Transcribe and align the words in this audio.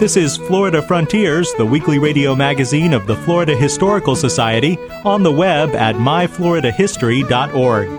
This 0.00 0.16
is 0.16 0.38
Florida 0.38 0.80
Frontiers, 0.80 1.52
the 1.58 1.66
weekly 1.66 1.98
radio 1.98 2.34
magazine 2.34 2.94
of 2.94 3.06
the 3.06 3.16
Florida 3.16 3.54
Historical 3.54 4.16
Society, 4.16 4.78
on 5.04 5.22
the 5.22 5.30
web 5.30 5.74
at 5.74 5.96
myfloridahistory.org. 5.96 7.90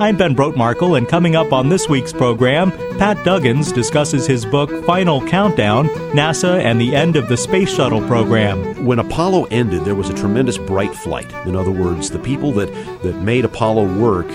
I'm 0.00 0.16
Ben 0.16 0.34
Brotemarkle, 0.34 0.96
and 0.96 1.06
coming 1.06 1.36
up 1.36 1.52
on 1.52 1.68
this 1.68 1.86
week's 1.86 2.14
program, 2.14 2.70
Pat 2.96 3.18
Duggins 3.18 3.74
discusses 3.74 4.26
his 4.26 4.46
book 4.46 4.70
Final 4.86 5.20
Countdown 5.28 5.90
NASA 6.14 6.64
and 6.64 6.80
the 6.80 6.96
End 6.96 7.16
of 7.16 7.28
the 7.28 7.36
Space 7.36 7.68
Shuttle 7.74 8.00
Program. 8.06 8.86
When 8.86 8.98
Apollo 8.98 9.44
ended, 9.50 9.84
there 9.84 9.94
was 9.94 10.08
a 10.08 10.14
tremendous 10.14 10.56
bright 10.56 10.94
flight. 10.94 11.30
In 11.46 11.54
other 11.54 11.70
words, 11.70 12.08
the 12.08 12.20
people 12.20 12.52
that, 12.52 12.72
that 13.02 13.16
made 13.16 13.44
Apollo 13.44 13.98
work 13.98 14.28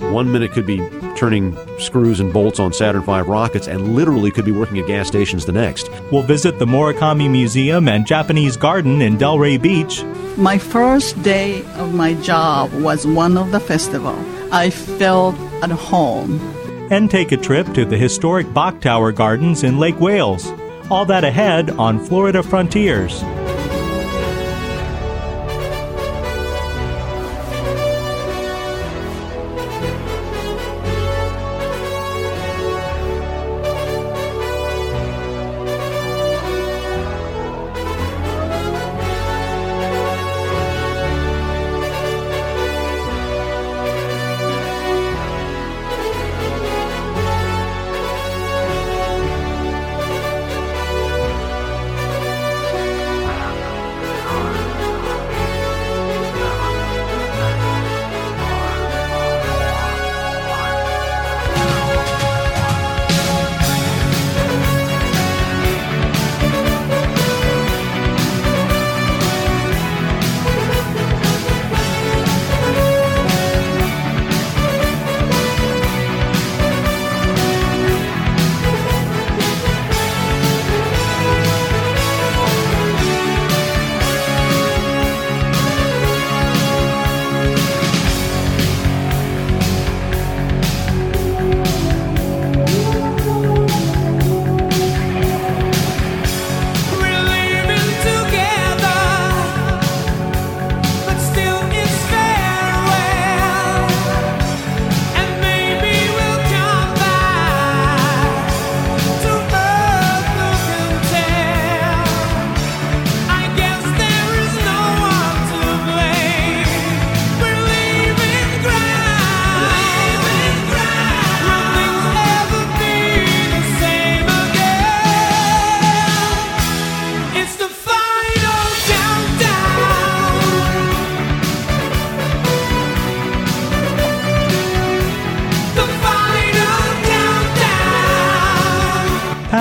one 0.00 0.32
minute 0.32 0.52
could 0.52 0.66
be 0.66 0.78
turning 1.16 1.56
screws 1.78 2.20
and 2.20 2.32
bolts 2.32 2.58
on 2.58 2.72
Saturn 2.72 3.02
V 3.02 3.20
rockets 3.20 3.68
and 3.68 3.94
literally 3.94 4.30
could 4.30 4.44
be 4.44 4.52
working 4.52 4.78
at 4.78 4.86
gas 4.86 5.08
stations 5.08 5.44
the 5.44 5.52
next. 5.52 5.90
We'll 6.10 6.22
visit 6.22 6.58
the 6.58 6.66
Morikami 6.66 7.30
Museum 7.30 7.88
and 7.88 8.06
Japanese 8.06 8.56
Garden 8.56 9.02
in 9.02 9.16
Delray 9.16 9.60
Beach. 9.60 10.02
My 10.36 10.58
first 10.58 11.22
day 11.22 11.64
of 11.76 11.94
my 11.94 12.14
job 12.14 12.72
was 12.72 13.06
one 13.06 13.36
of 13.36 13.52
the 13.52 13.60
festival. 13.60 14.16
I 14.52 14.70
felt 14.70 15.36
at 15.62 15.70
home. 15.70 16.40
And 16.90 17.10
take 17.10 17.30
a 17.32 17.36
trip 17.36 17.72
to 17.74 17.84
the 17.84 17.96
historic 17.96 18.52
Bok 18.52 18.80
Tower 18.80 19.12
Gardens 19.12 19.62
in 19.62 19.78
Lake 19.78 20.00
Wales. 20.00 20.50
All 20.90 21.04
that 21.06 21.22
ahead 21.22 21.70
on 21.70 22.00
Florida 22.00 22.42
Frontiers. 22.42 23.22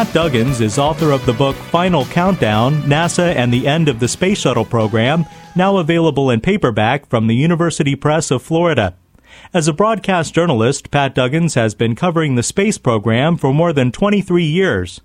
Duggins 0.10 0.60
is 0.60 0.80
author 0.80 1.12
of 1.12 1.24
the 1.28 1.34
book 1.34 1.56
Final 1.56 2.04
Countdown 2.06 2.82
NASA 2.82 3.36
and 3.36 3.54
the 3.54 3.68
End 3.68 3.88
of 3.88 4.00
the 4.00 4.08
Space 4.08 4.40
Shuttle 4.40 4.66
Program, 4.66 5.24
now 5.56 5.78
available 5.78 6.32
in 6.32 6.42
paperback 6.42 7.06
from 7.06 7.28
the 7.28 7.36
University 7.36 7.96
Press 7.96 8.32
of 8.32 8.42
Florida. 8.42 8.96
As 9.54 9.68
a 9.68 9.74
broadcast 9.74 10.34
journalist, 10.34 10.90
Pat 10.90 11.14
Duggins 11.14 11.54
has 11.54 11.76
been 11.76 11.96
covering 11.96 12.34
the 12.34 12.42
space 12.42 12.80
program 12.80 13.38
for 13.38 13.54
more 13.54 13.72
than 13.72 13.92
23 13.92 14.44
years. 14.44 15.02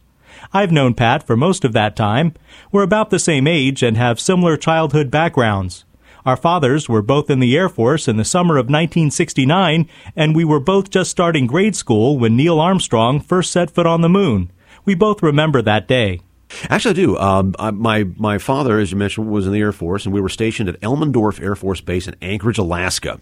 I've 0.55 0.73
known 0.73 0.95
Pat 0.95 1.23
for 1.23 1.37
most 1.37 1.67
of 1.67 1.75
that 1.75 1.97
time. 1.97 2.33
We're 2.73 2.83
about 2.83 3.11
the 3.11 3.19
same 3.19 3.47
age 3.47 3.83
and 3.83 3.99
have 3.99 4.19
similar 4.19 4.57
childhood 4.57 5.11
backgrounds. 5.11 5.85
Our 6.25 6.37
fathers 6.37 6.89
were 6.89 7.03
both 7.03 7.29
in 7.29 7.41
the 7.41 7.55
Air 7.55 7.69
Force 7.69 8.09
in 8.09 8.17
the 8.17 8.25
summer 8.25 8.55
of 8.55 8.71
1969, 8.71 9.87
and 10.17 10.35
we 10.35 10.47
were 10.47 10.61
both 10.61 10.89
just 10.89 11.11
starting 11.11 11.47
grade 11.47 11.77
school 11.77 12.19
when 12.19 12.37
Neil 12.37 12.59
Armstrong 12.59 13.21
first 13.21 13.53
set 13.53 13.71
foot 13.71 13.85
on 13.85 14.01
the 14.01 14.09
moon. 14.09 14.51
We 14.85 14.95
both 14.95 15.23
remember 15.23 15.63
that 15.63 15.89
day. 15.89 16.21
Actually, 16.69 16.91
I 16.91 16.95
do. 16.95 17.19
Um, 17.19 17.55
I, 17.59 17.71
my 17.71 18.05
my 18.17 18.39
father, 18.39 18.79
as 18.79 18.93
you 18.93 18.97
mentioned, 18.97 19.31
was 19.31 19.47
in 19.47 19.53
the 19.53 19.61
Air 19.61 19.73
Force, 19.73 20.05
and 20.05 20.15
we 20.15 20.21
were 20.21 20.29
stationed 20.29 20.69
at 20.69 20.81
Elmendorf 20.81 21.43
Air 21.43 21.57
Force 21.57 21.81
Base 21.81 22.07
in 22.07 22.15
Anchorage, 22.23 22.59
Alaska, 22.59 23.21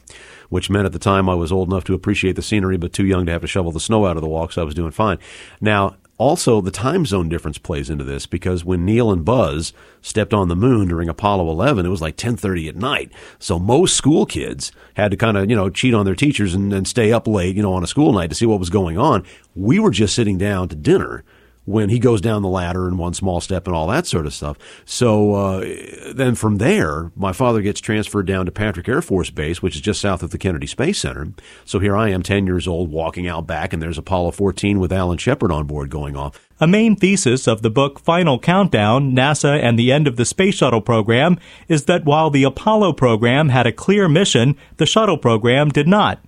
which 0.49 0.69
meant 0.69 0.87
at 0.87 0.93
the 0.93 0.99
time 0.99 1.29
I 1.29 1.35
was 1.35 1.53
old 1.53 1.69
enough 1.69 1.85
to 1.85 1.95
appreciate 1.95 2.37
the 2.37 2.43
scenery, 2.43 2.77
but 2.77 2.93
too 2.93 3.07
young 3.07 3.27
to 3.27 3.33
have 3.33 3.41
to 3.43 3.47
shovel 3.47 3.73
the 3.73 3.81
snow 3.81 4.07
out 4.07 4.17
of 4.17 4.23
the 4.23 4.29
walk, 4.29 4.53
so 4.53 4.63
I 4.63 4.65
was 4.65 4.75
doing 4.75 4.91
fine. 4.91 5.19
Now, 5.61 5.97
also, 6.19 6.61
the 6.61 6.71
time 6.71 7.05
zone 7.05 7.29
difference 7.29 7.59
plays 7.59 7.91
into 7.91 8.05
this 8.05 8.27
because 8.27 8.65
when 8.65 8.85
Neil 8.85 9.11
and 9.11 9.25
Buzz 9.25 9.73
stepped 10.03 10.33
on 10.33 10.47
the 10.49 10.55
moon 10.55 10.87
during 10.87 11.09
Apollo 11.09 11.51
11, 11.51 11.85
it 11.85 11.89
was 11.89 12.03
like 12.03 12.17
10:30 12.17 12.69
at 12.69 12.77
night. 12.77 13.11
So 13.39 13.59
most 13.59 13.97
school 13.97 14.27
kids 14.27 14.71
had 14.95 15.11
to 15.11 15.17
kind 15.17 15.37
of 15.37 15.51
you 15.51 15.57
know 15.57 15.71
cheat 15.71 15.95
on 15.95 16.05
their 16.05 16.15
teachers 16.15 16.55
and, 16.55 16.73
and 16.73 16.87
stay 16.87 17.13
up 17.13 17.27
late, 17.27 17.57
you 17.57 17.63
know, 17.63 17.73
on 17.73 17.83
a 17.83 17.89
school 17.89 18.13
night 18.13 18.29
to 18.31 18.37
see 18.37 18.47
what 18.47 18.61
was 18.61 18.71
going 18.71 18.99
on. 18.99 19.25
We 19.57 19.81
were 19.81 19.91
just 19.91 20.15
sitting 20.15 20.39
down 20.39 20.69
to 20.69 20.77
dinner 20.77 21.25
when 21.65 21.89
he 21.89 21.99
goes 21.99 22.21
down 22.21 22.43
the 22.43 22.49
ladder 22.49 22.89
in 22.89 22.97
one 22.97 23.15
small 23.15 23.41
step 23.41 23.67
and 23.67 23.77
all 23.77 23.87
that 23.87 24.07
sort 24.07 24.27
of 24.27 24.35
stuff. 24.35 24.57
So 24.85 25.35
uh, 25.35 25.75
then 26.13 26.35
from 26.35 26.59
there, 26.59 27.13
my 27.15 27.33
father 27.33 27.63
gets 27.63 27.81
transferred 27.81 28.27
down 28.27 28.47
to 28.47 28.53
Patrick 28.53 28.89
Air 28.89 29.03
Force 29.03 29.31
Base, 29.31 29.63
which 29.63 29.77
is 29.77 29.81
just 29.81 30.01
south 30.01 30.23
of 30.23 30.31
the 30.31 30.39
Kennedy 30.39 30.67
Space 30.67 30.99
Center. 30.99 31.29
So 31.65 31.79
here 31.79 31.97
I 31.97 32.09
am, 32.09 32.23
10 32.23 32.47
years 32.47 32.67
old, 32.67 32.91
walking 32.91 33.29
out 33.29 33.47
back, 33.47 33.73
and 33.73 33.81
there's 33.81 33.99
Apollo 33.99 34.33
14 34.33 34.81
with 34.81 34.93
Alan 34.93 35.19
Shepard 35.19 35.53
on 35.53 35.67
board 35.67 35.91
going 35.91 36.17
off. 36.17 36.41
A 36.61 36.67
main 36.67 36.97
thesis 36.97 37.47
of 37.47 37.63
the 37.63 37.71
book 37.71 37.99
Final 37.99 38.39
Countdown, 38.39 39.13
NASA 39.13 39.61
and 39.61 39.79
the 39.79 39.93
End 39.93 40.07
of 40.07 40.17
the 40.17 40.25
Space 40.25 40.57
Shuttle 40.57 40.81
Program, 40.81 41.39
is 41.69 41.85
that 41.85 42.05
while 42.05 42.31
the 42.31 42.45
Apollo 42.45 42.95
program 42.95 43.49
had 43.49 43.67
a 43.67 43.73
clear 43.73 44.09
mission, 44.09 44.57
the 44.77 44.87
shuttle 44.87 45.19
program 45.19 45.71
did 45.71 45.89
not. 45.89 46.23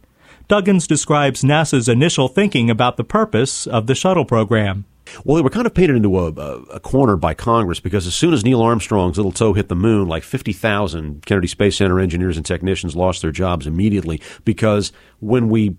Duggins 0.49 0.87
describes 0.87 1.43
NASA's 1.43 1.89
initial 1.89 2.29
thinking 2.29 2.69
about 2.69 2.97
the 2.97 3.05
purpose 3.05 3.67
of 3.67 3.87
the 3.87 3.95
shuttle 3.95 4.27
program. 4.27 4.85
Well, 5.25 5.37
they 5.37 5.43
were 5.43 5.51
kind 5.51 5.67
of 5.67 5.75
painted 5.75 5.97
into 5.97 6.19
a, 6.19 6.33
a, 6.33 6.63
a, 6.75 6.81
corner 6.81 7.17
by 7.17 7.35
Congress 7.35 7.81
because 7.81 8.07
as 8.07 8.15
soon 8.15 8.33
as 8.33 8.45
Neil 8.45 8.63
Armstrong's 8.63 9.17
little 9.17 9.33
toe 9.33 9.53
hit 9.53 9.69
the 9.69 9.77
moon, 9.77 10.09
like 10.09 10.23
50,000 10.23 11.25
Kennedy 11.27 11.49
Space 11.49 11.77
Center 11.77 12.01
engineers 12.01 12.37
and 12.37 12.45
technicians 12.45 12.97
lost 12.97 13.23
their 13.23 13.31
jobs 13.31 13.67
immediately 13.67 14.21
because 14.45 14.93
when 15.21 15.49
we 15.49 15.77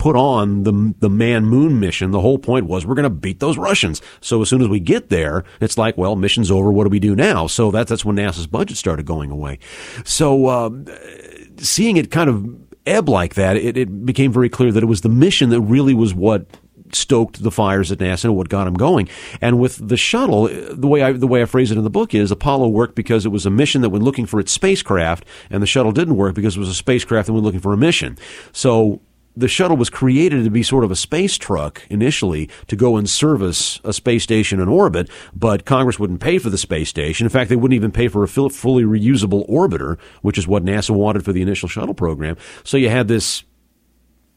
put 0.00 0.16
on 0.16 0.62
the 0.62 0.94
the 0.98 1.10
man 1.10 1.44
moon 1.44 1.78
mission, 1.78 2.10
the 2.10 2.22
whole 2.22 2.38
point 2.38 2.66
was 2.66 2.86
we're 2.86 2.94
going 2.94 3.04
to 3.04 3.10
beat 3.10 3.38
those 3.38 3.58
Russians. 3.58 4.00
So 4.20 4.40
as 4.40 4.48
soon 4.48 4.62
as 4.62 4.68
we 4.68 4.80
get 4.80 5.10
there, 5.10 5.44
it's 5.60 5.76
like, 5.76 5.98
well, 5.98 6.16
mission's 6.16 6.50
over. 6.50 6.72
What 6.72 6.84
do 6.84 6.90
we 6.90 6.98
do 6.98 7.14
now? 7.14 7.46
So 7.46 7.70
that 7.70 7.86
that's 7.86 8.04
when 8.04 8.16
NASA's 8.16 8.46
budget 8.46 8.78
started 8.78 9.04
going 9.04 9.30
away. 9.30 9.58
So 10.04 10.46
uh, 10.46 10.70
seeing 11.58 11.98
it 11.98 12.10
kind 12.10 12.30
of 12.30 12.46
ebb 12.86 13.08
like 13.10 13.34
that, 13.34 13.56
it, 13.56 13.76
it 13.76 14.06
became 14.06 14.32
very 14.32 14.48
clear 14.48 14.72
that 14.72 14.82
it 14.82 14.86
was 14.86 15.02
the 15.02 15.10
mission 15.10 15.50
that 15.50 15.60
really 15.60 15.92
was 15.94 16.14
what 16.14 16.46
stoked 16.94 17.42
the 17.42 17.50
fires 17.50 17.90
at 17.92 17.98
NASA 17.98 18.24
and 18.24 18.36
what 18.36 18.48
got 18.48 18.64
them 18.64 18.74
going. 18.74 19.08
And 19.40 19.58
with 19.58 19.88
the 19.88 19.96
shuttle, 19.96 20.48
the 20.48 20.86
way 20.86 21.02
I 21.02 21.12
the 21.12 21.26
way 21.26 21.42
I 21.42 21.44
phrase 21.44 21.70
it 21.70 21.78
in 21.78 21.84
the 21.84 21.90
book 21.90 22.14
is 22.14 22.30
Apollo 22.30 22.68
worked 22.68 22.94
because 22.94 23.26
it 23.26 23.30
was 23.30 23.46
a 23.46 23.50
mission 23.50 23.82
that 23.82 23.90
went 23.90 24.04
looking 24.04 24.26
for 24.26 24.40
its 24.40 24.52
spacecraft, 24.52 25.24
and 25.50 25.62
the 25.62 25.66
shuttle 25.66 25.92
didn't 25.92 26.16
work 26.16 26.34
because 26.34 26.56
it 26.56 26.60
was 26.60 26.68
a 26.68 26.74
spacecraft 26.74 27.26
that 27.26 27.32
went 27.32 27.44
looking 27.44 27.60
for 27.60 27.72
a 27.72 27.76
mission. 27.76 28.16
So 28.52 29.00
the 29.36 29.48
shuttle 29.48 29.76
was 29.76 29.90
created 29.90 30.44
to 30.44 30.50
be 30.50 30.62
sort 30.62 30.84
of 30.84 30.90
a 30.90 30.96
space 30.96 31.38
truck 31.38 31.82
initially 31.88 32.48
to 32.66 32.76
go 32.76 32.96
and 32.96 33.08
service 33.08 33.80
a 33.84 33.92
space 33.92 34.22
station 34.22 34.60
in 34.60 34.68
orbit, 34.68 35.08
but 35.34 35.64
Congress 35.64 35.98
wouldn't 35.98 36.20
pay 36.20 36.38
for 36.38 36.50
the 36.50 36.58
space 36.58 36.88
station. 36.88 37.24
In 37.24 37.30
fact, 37.30 37.48
they 37.48 37.56
wouldn't 37.56 37.76
even 37.76 37.92
pay 37.92 38.08
for 38.08 38.22
a 38.24 38.28
fully 38.28 38.84
reusable 38.84 39.48
orbiter, 39.48 39.98
which 40.22 40.36
is 40.36 40.48
what 40.48 40.64
NASA 40.64 40.90
wanted 40.90 41.24
for 41.24 41.32
the 41.32 41.42
initial 41.42 41.68
shuttle 41.68 41.94
program. 41.94 42.36
So 42.64 42.76
you 42.76 42.88
had 42.88 43.08
this 43.08 43.44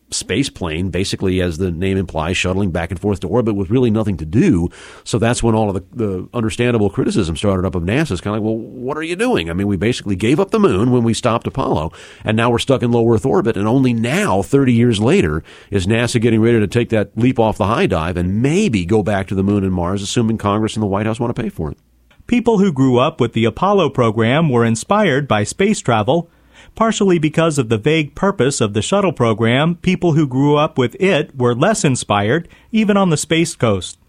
space 0.10 0.50
plane, 0.50 0.90
basically, 0.90 1.42
as 1.42 1.58
the 1.58 1.72
name 1.72 1.98
implies, 1.98 2.38
shuttling 2.38 2.72
back 2.72 2.92
and 2.92 3.00
forth 3.00 3.20
to 3.22 3.28
orbit 3.28 3.56
with 3.56 3.70
really 3.70 3.92
nothing 3.92 4.18
to 4.18 4.26
do. 4.26 4.70
So 5.04 5.18
that's 5.18 5.42
when 5.42 5.56
all 5.56 5.70
of 5.70 5.76
the, 5.76 5.96
the 5.96 6.30
understandable 6.34 6.90
criticism 6.90 7.36
started 7.36 7.66
up 7.66 7.76
of 7.76 7.84
NASA. 7.84 8.12
It's 8.12 8.22
kind 8.22 8.36
of 8.36 8.44
like, 8.44 8.46
well, 8.46 8.58
what 8.58 8.98
are 8.98 9.04
you 9.04 9.16
doing? 9.16 9.50
I 9.50 9.54
mean, 9.54 9.68
we 9.68 9.78
basically 9.78 10.16
gave 10.16 10.40
up 10.40 10.52
the 10.52 10.60
moon 10.60 10.92
when 10.92 11.04
we 11.04 11.14
stopped 11.14 11.48
Apollo, 11.48 11.92
and 12.24 12.38
now 12.38 12.50
we're 12.50 12.60
stuck 12.60 12.84
in 12.84 12.92
low 12.92 13.12
Earth 13.12 13.26
orbit. 13.26 13.58
And 13.58 13.68
only 13.68 13.94
now, 13.94 14.42
30 14.42 14.74
years 14.74 15.00
later, 15.00 15.44
is 15.70 15.88
NASA 15.88 16.22
getting 16.22 16.42
ready 16.42 16.60
to 16.60 16.68
take 16.68 16.90
that 16.90 17.18
leap 17.18 17.40
off 17.40 17.58
the 17.58 17.68
high 17.68 17.88
dive 17.88 18.18
and 18.18 18.42
maybe 18.42 18.86
go 18.86 19.04
back 19.04 19.28
to 19.28 19.36
the 19.36 19.44
moon 19.44 19.64
and 19.64 19.74
Mars, 19.74 20.02
assuming 20.02 20.38
Congress 20.38 20.76
and 20.76 20.84
the 20.84 20.88
White 20.88 21.06
House 21.06 21.20
want 21.20 21.36
to 21.36 21.42
pay 21.42 21.50
for 21.50 21.72
it. 21.72 21.78
People 22.26 22.60
who 22.60 22.72
grew 22.72 23.00
up 23.00 23.20
with 23.20 23.34
the 23.34 23.44
Apollo 23.44 23.90
program 23.90 24.50
were 24.50 24.64
inspired 24.64 25.28
by 25.28 25.44
space 25.44 25.82
travel 25.82 26.30
Partially 26.76 27.20
because 27.20 27.58
of 27.58 27.70
the 27.70 27.78
vague 27.78 28.16
purpose 28.16 28.60
of 28.60 28.74
the 28.74 28.82
shuttle 28.82 29.14
program, 29.14 29.76
people 29.76 30.14
who 30.14 30.28
grew 30.28 30.56
up 30.56 30.78
with 30.78 30.96
it 31.00 31.36
were 31.36 31.56
less 31.56 31.84
inspired, 31.84 32.48
even 32.72 32.98
on 32.98 33.10
the 33.10 33.18
Space 33.18 33.56
Coast. 33.56 34.00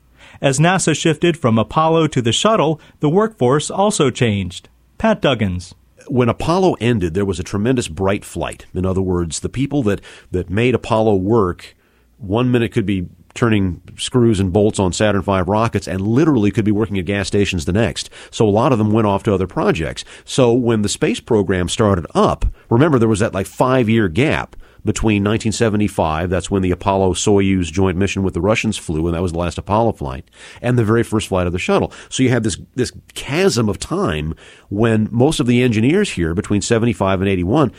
As 0.40 0.58
NASA 0.58 0.99
shifted 0.99 1.37
from 1.37 1.58
Apollo 1.58 2.08
to 2.08 2.22
the 2.22 2.32
shuttle, 2.32 2.81
the 3.00 3.08
workforce 3.08 3.70
also 3.70 4.11
changed. 4.11 4.69
Pat 4.99 5.20
Duggins 5.20 5.75
when 6.08 6.28
Apollo 6.28 6.76
ended, 6.81 7.14
there 7.14 7.25
was 7.25 7.40
a 7.40 7.44
tremendous 7.44 7.88
bright 7.88 8.25
flight. 8.25 8.67
In 8.75 8.84
other 8.84 9.02
words, 9.02 9.40
the 9.40 9.49
people 9.49 9.82
that, 9.84 10.00
that 10.31 10.50
made 10.50 10.75
Apollo 10.75 11.17
work, 11.17 11.75
one 12.19 12.50
minute 12.50 12.72
could 12.72 12.87
be 12.87 13.08
turning 13.34 13.82
screws 13.96 14.40
and 14.40 14.52
bolts 14.52 14.78
on 14.78 14.92
Saturn 14.92 15.22
V 15.22 15.40
rockets 15.40 15.88
and 15.88 16.00
literally 16.00 16.50
could 16.50 16.64
be 16.64 16.72
working 16.72 16.98
at 16.98 17.04
gas 17.04 17.26
stations 17.26 17.64
the 17.64 17.72
next. 17.72 18.10
So 18.31 18.48
a 18.48 18.50
lot 18.50 18.72
of 18.72 18.78
them 18.78 18.92
went 18.92 19.06
off 19.06 19.22
to 19.25 19.34
other 19.34 19.46
projects. 19.46 20.04
So 20.25 20.52
when 20.52 20.82
the 20.82 20.88
space 20.88 21.20
program 21.20 21.69
started 21.69 22.06
up, 22.14 22.46
remember 22.70 22.98
there 22.98 23.08
was 23.08 23.20
that 23.20 23.34
like 23.34 23.46
five 23.46 23.88
year 23.88 24.08
gap 24.08 24.56
between 24.84 25.22
1975, 25.22 26.28
that's 26.28 26.50
when 26.50 26.60
the 26.60 26.70
Apollo 26.70 27.14
Soyuz 27.14 27.72
joint 27.72 27.96
mission 27.96 28.22
with 28.22 28.34
the 28.34 28.40
Russians 28.40 28.76
flew, 28.76 29.06
and 29.06 29.16
that 29.16 29.22
was 29.22 29.32
the 29.32 29.38
last 29.38 29.56
Apollo 29.56 29.92
flight, 29.92 30.28
and 30.60 30.78
the 30.78 30.84
very 30.84 31.02
first 31.02 31.28
flight 31.28 31.46
of 31.46 31.54
the 31.54 31.58
shuttle. 31.58 31.90
So 32.10 32.22
you 32.22 32.28
have 32.28 32.42
this, 32.42 32.58
this 32.75 32.92
chasm 33.14 33.69
of 33.70 33.78
time 33.78 34.34
when 34.69 35.08
most 35.10 35.40
of 35.40 35.46
the 35.46 35.62
engineers 35.62 36.10
here 36.10 36.34
between 36.34 36.60
75 36.60 37.22
and 37.22 37.28
81 37.31 37.72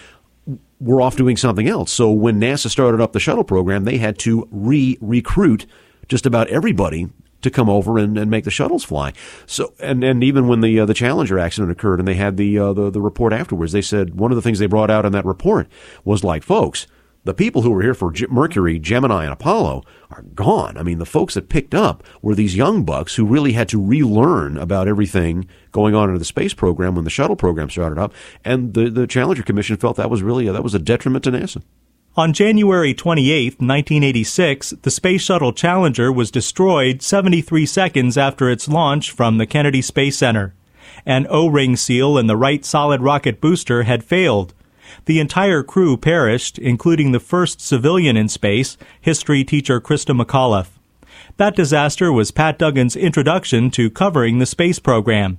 were 0.79 1.01
off 1.01 1.15
doing 1.15 1.37
something 1.37 1.67
else. 1.67 1.91
So 1.91 2.11
when 2.11 2.39
NASA 2.39 2.69
started 2.69 3.01
up 3.01 3.13
the 3.13 3.19
shuttle 3.19 3.43
program, 3.43 3.85
they 3.85 3.97
had 3.97 4.17
to 4.19 4.47
re 4.51 4.97
recruit 5.01 5.65
just 6.07 6.25
about 6.25 6.47
everybody 6.49 7.09
to 7.41 7.51
come 7.51 7.69
over 7.69 7.97
and, 7.97 8.17
and 8.17 8.29
make 8.29 8.43
the 8.43 8.51
shuttles 8.51 8.83
fly. 8.83 9.13
So 9.45 9.73
and, 9.79 10.03
and 10.03 10.23
even 10.23 10.47
when 10.47 10.61
the 10.61 10.79
uh, 10.79 10.85
the 10.85 10.93
Challenger 10.93 11.39
accident 11.39 11.71
occurred 11.71 11.99
and 11.99 12.07
they 12.07 12.15
had 12.15 12.37
the, 12.37 12.57
uh, 12.57 12.73
the 12.73 12.89
the 12.89 13.01
report 13.01 13.33
afterwards, 13.33 13.71
they 13.71 13.81
said 13.81 14.15
one 14.15 14.31
of 14.31 14.35
the 14.35 14.41
things 14.41 14.59
they 14.59 14.65
brought 14.67 14.91
out 14.91 15.05
in 15.05 15.11
that 15.13 15.25
report 15.25 15.67
was 16.03 16.23
like, 16.23 16.43
folks, 16.43 16.87
the 17.25 17.33
people 17.33 17.63
who 17.63 17.71
were 17.71 17.81
here 17.81 17.93
for 17.93 18.13
Mercury, 18.29 18.79
Gemini, 18.79 19.23
and 19.23 19.33
Apollo 19.33 19.83
are 20.11 20.21
gone. 20.21 20.77
I 20.77 20.83
mean, 20.83 20.99
the 20.99 21.05
folks 21.05 21.33
that 21.33 21.49
picked 21.49 21.75
up 21.75 22.03
were 22.21 22.35
these 22.35 22.55
young 22.55 22.85
bucks 22.85 23.15
who 23.15 23.25
really 23.25 23.53
had 23.53 23.67
to 23.69 23.83
relearn 23.83 24.57
about 24.57 24.87
everything 24.87 25.47
going 25.71 25.95
on 25.95 26.09
in 26.09 26.17
the 26.17 26.23
space 26.23 26.53
program 26.53 26.95
when 26.95 27.03
the 27.03 27.09
shuttle 27.09 27.35
program 27.35 27.69
started 27.69 27.97
up. 27.99 28.13
And 28.45 28.75
the, 28.75 28.89
the 28.89 29.07
Challenger 29.07 29.43
Commission 29.43 29.75
felt 29.75 29.97
that 29.97 30.09
was 30.09 30.21
really 30.21 30.47
a, 30.47 30.53
that 30.53 30.63
was 30.63 30.75
a 30.75 30.79
detriment 30.79 31.23
to 31.25 31.31
NASA. 31.31 31.61
On 32.15 32.31
January 32.31 32.93
28, 32.93 33.59
1986, 33.59 34.69
the 34.83 34.91
Space 34.91 35.21
Shuttle 35.21 35.51
Challenger 35.51 36.13
was 36.13 36.31
destroyed 36.31 37.01
73 37.01 37.65
seconds 37.65 38.17
after 38.17 38.49
its 38.49 38.69
launch 38.69 39.11
from 39.11 39.37
the 39.37 39.45
Kennedy 39.45 39.81
Space 39.81 40.17
Center. 40.17 40.53
An 41.05 41.27
O-ring 41.29 41.75
seal 41.75 42.17
in 42.17 42.27
the 42.27 42.37
right 42.37 42.63
solid 42.63 43.01
rocket 43.01 43.41
booster 43.41 43.83
had 43.83 44.01
failed. 44.01 44.53
The 45.05 45.19
entire 45.19 45.61
crew 45.63 45.97
perished, 45.97 46.57
including 46.57 47.11
the 47.11 47.19
first 47.19 47.61
civilian 47.61 48.17
in 48.17 48.27
space, 48.27 48.77
history 48.99 49.43
teacher 49.43 49.79
Christa 49.79 50.19
McAuliffe. 50.19 50.69
That 51.37 51.55
disaster 51.55 52.11
was 52.11 52.31
Pat 52.31 52.57
Duggins' 52.57 52.99
introduction 52.99 53.69
to 53.71 53.89
covering 53.89 54.39
the 54.39 54.45
space 54.45 54.79
program. 54.79 55.37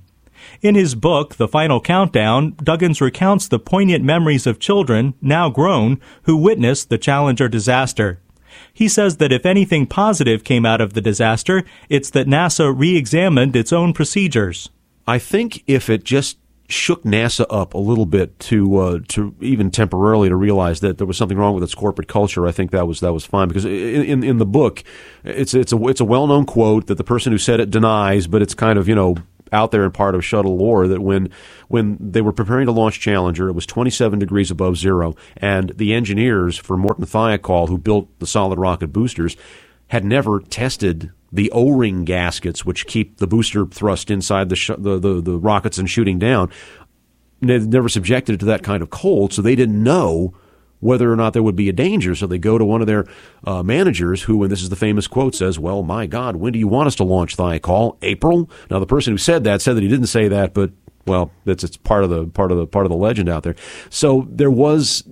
In 0.61 0.75
his 0.75 0.95
book, 0.95 1.35
The 1.35 1.47
Final 1.47 1.81
Countdown, 1.81 2.53
Duggins 2.53 3.01
recounts 3.01 3.47
the 3.47 3.59
poignant 3.59 4.03
memories 4.03 4.47
of 4.47 4.59
children, 4.59 5.13
now 5.21 5.49
grown, 5.49 5.99
who 6.23 6.37
witnessed 6.37 6.89
the 6.89 6.97
Challenger 6.97 7.49
disaster. 7.49 8.19
He 8.73 8.87
says 8.87 9.17
that 9.17 9.31
if 9.31 9.45
anything 9.45 9.85
positive 9.85 10.43
came 10.43 10.65
out 10.65 10.81
of 10.81 10.93
the 10.93 11.01
disaster, 11.01 11.63
it's 11.89 12.09
that 12.11 12.27
NASA 12.27 12.73
re 12.75 12.95
examined 12.95 13.55
its 13.55 13.73
own 13.73 13.93
procedures. 13.93 14.69
I 15.05 15.19
think 15.19 15.63
if 15.67 15.89
it 15.89 16.03
just 16.03 16.37
shook 16.69 17.03
NASA 17.03 17.45
up 17.49 17.73
a 17.73 17.77
little 17.77 18.05
bit 18.05 18.37
to 18.39 18.77
uh, 18.77 18.99
to 19.09 19.35
even 19.39 19.71
temporarily 19.71 20.29
to 20.29 20.35
realize 20.35 20.81
that 20.81 20.97
there 20.97 21.07
was 21.07 21.17
something 21.17 21.37
wrong 21.37 21.53
with 21.53 21.63
its 21.63 21.73
corporate 21.75 22.07
culture. 22.07 22.47
I 22.47 22.51
think 22.51 22.71
that 22.71 22.87
was 22.87 22.99
that 22.99 23.13
was 23.13 23.25
fine 23.25 23.47
because 23.47 23.65
in 23.65 24.23
in 24.23 24.37
the 24.37 24.45
book, 24.45 24.83
it's 25.23 25.53
it's 25.53 25.71
a 25.71 25.87
it's 25.87 26.01
a 26.01 26.05
well 26.05 26.27
known 26.27 26.45
quote 26.45 26.87
that 26.87 26.95
the 26.95 27.03
person 27.03 27.31
who 27.31 27.37
said 27.37 27.59
it 27.59 27.71
denies, 27.71 28.27
but 28.27 28.41
it's 28.41 28.53
kind 28.53 28.77
of 28.77 28.87
you 28.87 28.95
know 28.95 29.15
out 29.51 29.71
there 29.71 29.83
and 29.83 29.93
part 29.93 30.13
of 30.13 30.25
shuttle 30.25 30.57
lore 30.57 30.87
that 30.87 31.01
when 31.01 31.29
when 31.69 31.97
they 31.99 32.21
were 32.21 32.33
preparing 32.33 32.65
to 32.65 32.71
launch 32.71 32.99
Challenger, 32.99 33.47
it 33.47 33.53
was 33.53 33.65
27 33.65 34.19
degrees 34.19 34.51
above 34.51 34.77
zero, 34.77 35.15
and 35.37 35.69
the 35.77 35.93
engineers 35.93 36.57
for 36.57 36.77
Morton 36.77 37.05
Thiokol, 37.05 37.69
who 37.69 37.77
built 37.77 38.07
the 38.19 38.27
solid 38.27 38.59
rocket 38.59 38.87
boosters, 38.87 39.37
had 39.87 40.05
never 40.05 40.39
tested 40.39 41.11
the 41.31 41.51
O-ring 41.51 42.05
gaskets, 42.05 42.65
which 42.65 42.87
keep 42.87 43.17
the 43.17 43.27
booster 43.27 43.65
thrust 43.65 44.09
inside 44.09 44.49
the, 44.49 44.55
sh- 44.55 44.71
the, 44.77 44.97
the, 44.99 45.21
the 45.21 45.37
rockets 45.37 45.77
and 45.77 45.89
shooting 45.89 46.19
down. 46.19 46.49
They 47.41 47.59
never 47.59 47.89
subjected 47.89 48.35
it 48.35 48.39
to 48.39 48.45
that 48.45 48.63
kind 48.63 48.81
of 48.81 48.89
cold, 48.89 49.33
so 49.33 49.41
they 49.41 49.55
didn't 49.55 49.81
know 49.81 50.33
whether 50.79 51.11
or 51.11 51.15
not 51.15 51.33
there 51.33 51.43
would 51.43 51.55
be 51.55 51.69
a 51.69 51.73
danger. 51.73 52.15
So 52.15 52.27
they 52.27 52.37
go 52.37 52.57
to 52.57 52.65
one 52.65 52.81
of 52.81 52.87
their 52.87 53.05
uh, 53.45 53.63
managers, 53.63 54.23
who, 54.23 54.41
and 54.43 54.51
this 54.51 54.61
is 54.61 54.69
the 54.69 54.75
famous 54.75 55.07
quote, 55.07 55.35
says, 55.35 55.59
"Well, 55.59 55.83
my 55.83 56.07
God, 56.07 56.37
when 56.37 56.53
do 56.53 56.59
you 56.59 56.67
want 56.67 56.87
us 56.87 56.95
to 56.95 57.03
launch 57.03 57.37
Thiokol? 57.37 57.97
April." 58.01 58.49
Now, 58.69 58.79
the 58.79 58.85
person 58.85 59.13
who 59.13 59.17
said 59.17 59.43
that 59.43 59.61
said 59.61 59.75
that 59.75 59.83
he 59.83 59.89
didn't 59.89 60.07
say 60.07 60.27
that, 60.27 60.53
but 60.53 60.71
well, 61.05 61.31
that's 61.45 61.63
it's 61.63 61.77
part 61.77 62.03
of 62.03 62.09
the 62.09 62.27
part 62.27 62.51
of 62.51 62.57
the 62.57 62.67
part 62.67 62.85
of 62.85 62.89
the 62.89 62.97
legend 62.97 63.29
out 63.29 63.43
there. 63.43 63.55
So 63.89 64.27
there 64.29 64.51
was 64.51 65.03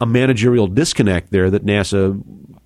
a 0.00 0.06
managerial 0.06 0.66
disconnect 0.66 1.30
there 1.30 1.50
that 1.50 1.64
NASA 1.64 2.20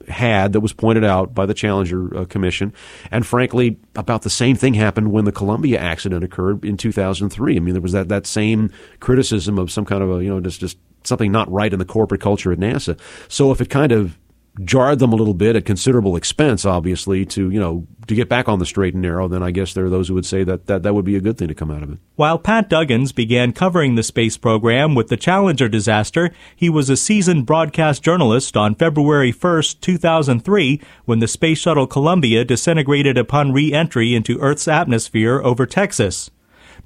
had 0.08 0.52
that 0.52 0.60
was 0.60 0.72
pointed 0.72 1.04
out 1.04 1.34
by 1.34 1.46
the 1.46 1.54
Challenger 1.54 2.16
uh, 2.16 2.24
Commission. 2.24 2.72
And 3.10 3.26
frankly, 3.26 3.78
about 3.94 4.22
the 4.22 4.30
same 4.30 4.56
thing 4.56 4.74
happened 4.74 5.12
when 5.12 5.24
the 5.24 5.32
Columbia 5.32 5.78
accident 5.78 6.24
occurred 6.24 6.64
in 6.64 6.76
2003. 6.76 7.56
I 7.56 7.60
mean, 7.60 7.74
there 7.74 7.82
was 7.82 7.92
that, 7.92 8.08
that 8.08 8.26
same 8.26 8.70
criticism 9.00 9.58
of 9.58 9.70
some 9.70 9.84
kind 9.84 10.02
of 10.02 10.10
a, 10.10 10.22
you 10.22 10.28
know, 10.28 10.40
just, 10.40 10.60
just 10.60 10.78
something 11.04 11.32
not 11.32 11.50
right 11.50 11.72
in 11.72 11.78
the 11.78 11.84
corporate 11.84 12.20
culture 12.20 12.52
at 12.52 12.58
NASA. 12.58 12.98
So 13.28 13.50
if 13.50 13.60
it 13.60 13.70
kind 13.70 13.92
of 13.92 14.18
jarred 14.64 14.98
them 14.98 15.12
a 15.12 15.16
little 15.16 15.34
bit 15.34 15.56
at 15.56 15.64
considerable 15.64 16.16
expense, 16.16 16.64
obviously, 16.64 17.26
to 17.26 17.50
you 17.50 17.60
know 17.60 17.86
to 18.06 18.14
get 18.14 18.28
back 18.28 18.48
on 18.48 18.58
the 18.58 18.66
straight 18.66 18.94
and 18.94 19.02
narrow, 19.02 19.28
then 19.28 19.42
I 19.42 19.50
guess 19.50 19.74
there 19.74 19.84
are 19.84 19.90
those 19.90 20.08
who 20.08 20.14
would 20.14 20.26
say 20.26 20.44
that 20.44 20.66
that, 20.66 20.82
that 20.84 20.94
would 20.94 21.04
be 21.04 21.16
a 21.16 21.20
good 21.20 21.36
thing 21.36 21.48
to 21.48 21.54
come 21.54 21.70
out 21.70 21.82
of 21.82 21.92
it. 21.92 21.98
While 22.14 22.38
Pat 22.38 22.70
Duggins 22.70 23.14
began 23.14 23.52
covering 23.52 23.94
the 23.94 24.02
space 24.02 24.36
program 24.36 24.94
with 24.94 25.08
the 25.08 25.16
Challenger 25.16 25.68
disaster, 25.68 26.30
he 26.54 26.70
was 26.70 26.88
a 26.88 26.96
seasoned 26.96 27.46
broadcast 27.46 28.02
journalist 28.02 28.56
on 28.56 28.74
February 28.74 29.32
1, 29.32 29.62
2003, 29.80 30.80
when 31.04 31.18
the 31.18 31.28
Space 31.28 31.58
Shuttle 31.58 31.86
Columbia 31.86 32.44
disintegrated 32.44 33.18
upon 33.18 33.52
re-entry 33.52 34.14
into 34.14 34.38
Earth's 34.38 34.68
atmosphere 34.68 35.40
over 35.42 35.66
Texas. 35.66 36.30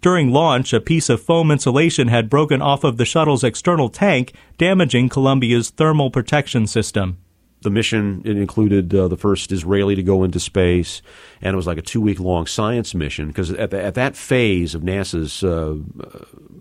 During 0.01 0.33
launch, 0.33 0.73
a 0.73 0.81
piece 0.81 1.11
of 1.11 1.21
foam 1.21 1.51
insulation 1.51 2.09
had 2.09 2.31
broken 2.31 2.63
off 2.63 2.85
of 2.85 2.97
the 2.97 3.05
shuttle's 3.05 3.45
external 3.45 3.91
tank, 3.91 4.33
damaging 4.57 5.11
Columbia's 5.11 5.69
thermal 5.69 6.11
protection 6.11 6.67
system 6.67 7.19
the 7.63 7.71
mission 7.71 8.23
it 8.25 8.37
included 8.37 8.95
uh, 8.95 9.09
the 9.09 9.17
first 9.17 9.53
Israeli 9.53 9.95
to 9.95 10.03
go 10.03 10.25
into 10.25 10.41
space, 10.41 11.03
and 11.43 11.53
it 11.55 11.57
was 11.57 11.67
like 11.67 11.79
a 11.79 11.83
two 11.83 12.01
week 12.01 12.21
long 12.21 12.47
science 12.47 12.95
mission 12.95 13.29
because 13.29 13.51
at, 13.53 13.73
at 13.75 13.95
that 13.95 14.17
phase 14.17 14.75
of 14.75 14.83
NASA's 14.83 15.45
uh, 15.45 15.77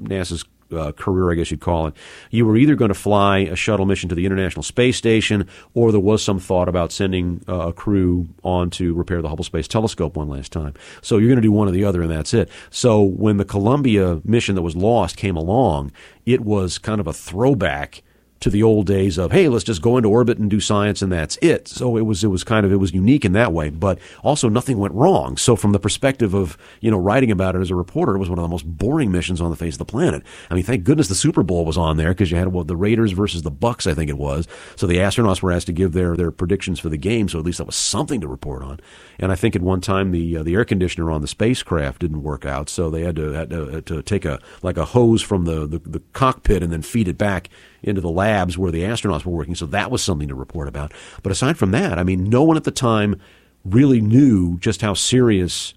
NASA's 0.02 0.46
uh, 0.72 0.92
career, 0.92 1.32
I 1.32 1.36
guess 1.36 1.52
you'd 1.52 1.62
call 1.62 1.88
it. 1.88 1.96
You 2.32 2.46
were 2.46 2.58
either 2.58 2.76
going 2.76 2.90
to 2.90 2.96
fly 2.96 3.40
a 3.40 3.56
shuttle 3.56 3.86
mission 3.86 4.10
to 4.10 4.16
the 4.16 4.26
International 4.26 4.64
Space 4.64 4.98
Station, 4.98 5.48
or 5.74 5.92
there 5.92 6.00
was 6.00 6.24
some 6.24 6.40
thought 6.40 6.70
about 6.70 6.92
sending 6.92 7.42
uh, 7.48 7.70
a 7.70 7.74
crew 7.74 8.28
on 8.44 8.70
to 8.72 8.94
repair 8.94 9.22
the 9.22 9.30
Hubble 9.30 9.44
Space 9.44 9.68
Telescope 9.68 10.16
one 10.16 10.30
last 10.30 10.52
time. 10.52 10.74
So 11.02 11.18
you're 11.18 11.30
going 11.30 11.38
to 11.38 11.42
do 11.42 11.52
one 11.52 11.68
or 11.68 11.72
the 11.72 11.86
other, 11.86 12.02
and 12.02 12.12
that's 12.12 12.34
it. 12.34 12.50
So 12.70 13.02
when 13.02 13.38
the 13.38 13.46
Columbia 13.46 14.22
mission 14.24 14.56
that 14.56 14.62
was 14.62 14.76
lost 14.76 15.18
came 15.18 15.36
along, 15.36 15.92
it 16.26 16.42
was 16.42 16.78
kind 16.78 17.00
of 17.00 17.08
a 17.08 17.14
throwback 17.14 18.04
to 18.40 18.50
the 18.50 18.64
old 18.64 18.86
days 18.86 19.18
of 19.18 19.32
hey 19.32 19.50
let's 19.50 19.64
just 19.64 19.82
go 19.82 19.98
into 19.98 20.10
orbit 20.10 20.38
and 20.38 20.50
do 20.50 20.60
science 20.60 21.02
and 21.02 21.12
that's 21.12 21.38
it. 21.42 21.68
So 21.68 21.98
it 21.98 22.02
was 22.02 22.24
it 22.24 22.28
was 22.28 22.44
kind 22.44 22.66
of 22.66 22.72
it 22.72 22.78
was 22.78 22.94
unique 22.94 23.26
in 23.26 23.34
that 23.34 23.52
way 23.52 23.70
but 23.70 24.00
also 24.24 24.50
nothing 24.50 24.78
went 24.78 24.94
wrong. 24.94 25.38
So 25.38 25.56
from 25.56 25.72
the 25.72 25.80
perspective 25.80 26.34
of 26.34 26.58
you 26.82 26.90
know 26.92 26.98
writing 26.98 27.32
about 27.32 27.56
it 27.56 27.62
as 27.62 27.72
a 27.72 27.76
reporter 27.76 28.16
it 28.16 28.20
was 28.20 28.30
one 28.30 28.40
of 28.40 28.44
the 28.44 28.50
most 28.50 28.66
boring 28.66 29.12
missions 29.12 29.42
on 29.42 29.50
the 29.50 29.56
face 29.56 29.76
of 29.76 29.80
the 29.80 29.86
planet. 29.86 30.24
I 30.50 30.56
mean 30.56 30.64
thank 30.64 30.84
goodness 30.84 31.08
the 31.08 31.16
super 31.16 31.44
bowl 31.44 31.66
was 31.66 31.78
on 31.78 31.98
there 31.98 32.10
because 32.10 32.32
you 32.32 32.38
had 32.38 32.50
what 32.50 32.68
the 32.68 32.76
raiders 32.76 33.12
versus 33.12 33.42
the 33.42 33.52
bucks 33.52 33.88
i 33.88 33.94
think 33.94 34.10
it 34.10 34.18
was. 34.18 34.48
So 34.76 34.88
the 34.88 34.98
astronauts 34.98 35.42
were 35.42 35.52
asked 35.52 35.68
to 35.68 35.74
give 35.74 35.94
their 35.94 36.16
their 36.16 36.32
predictions 36.32 36.80
for 36.80 36.90
the 36.90 36.98
game 36.98 37.28
so 37.28 37.40
at 37.40 37.46
least 37.46 37.58
that 37.58 37.66
was 37.66 37.76
something 37.76 38.22
to 38.22 38.28
report 38.28 38.64
on. 38.64 38.80
And 39.20 39.32
i 39.32 39.36
think 39.36 39.56
at 39.56 39.62
one 39.62 39.82
time 39.82 40.12
the 40.12 40.38
uh, 40.38 40.44
the 40.44 40.56
air 40.56 40.66
conditioner 40.66 41.12
on 41.12 41.22
the 41.22 41.28
spacecraft 41.28 42.00
didn't 42.00 42.24
work 42.24 42.46
out 42.46 42.70
so 42.70 42.90
they 42.90 43.02
had 43.02 43.16
to 43.18 43.32
had 43.32 43.50
to, 43.50 43.82
to 43.82 44.02
take 44.02 44.26
a 44.26 44.40
like 44.62 44.78
a 44.78 44.86
hose 44.86 45.22
from 45.22 45.46
the, 45.46 45.66
the 45.68 45.80
the 45.80 46.02
cockpit 46.14 46.64
and 46.64 46.72
then 46.72 46.82
feed 46.82 47.08
it 47.08 47.18
back 47.18 47.50
into 47.84 48.02
the 48.02 48.10
labs 48.10 48.58
where 48.58 48.72
the 48.72 48.84
astronauts 48.84 49.26
were 49.26 49.32
working. 49.32 49.56
So 49.56 49.66
that 49.68 49.92
was 49.92 50.02
something 50.02 50.28
to 50.28 50.36
report 50.36 50.68
about. 50.68 50.94
But 51.24 51.32
aside 51.32 51.58
from 51.58 51.72
that, 51.72 51.98
I 51.98 52.04
mean, 52.04 52.26
no 52.26 52.44
one 52.44 52.58
at 52.58 52.64
the 52.64 52.72
time 52.72 53.20
really 53.66 54.02
knew 54.02 54.58
just 54.60 54.82
how 54.82 54.94
serious 54.94 55.74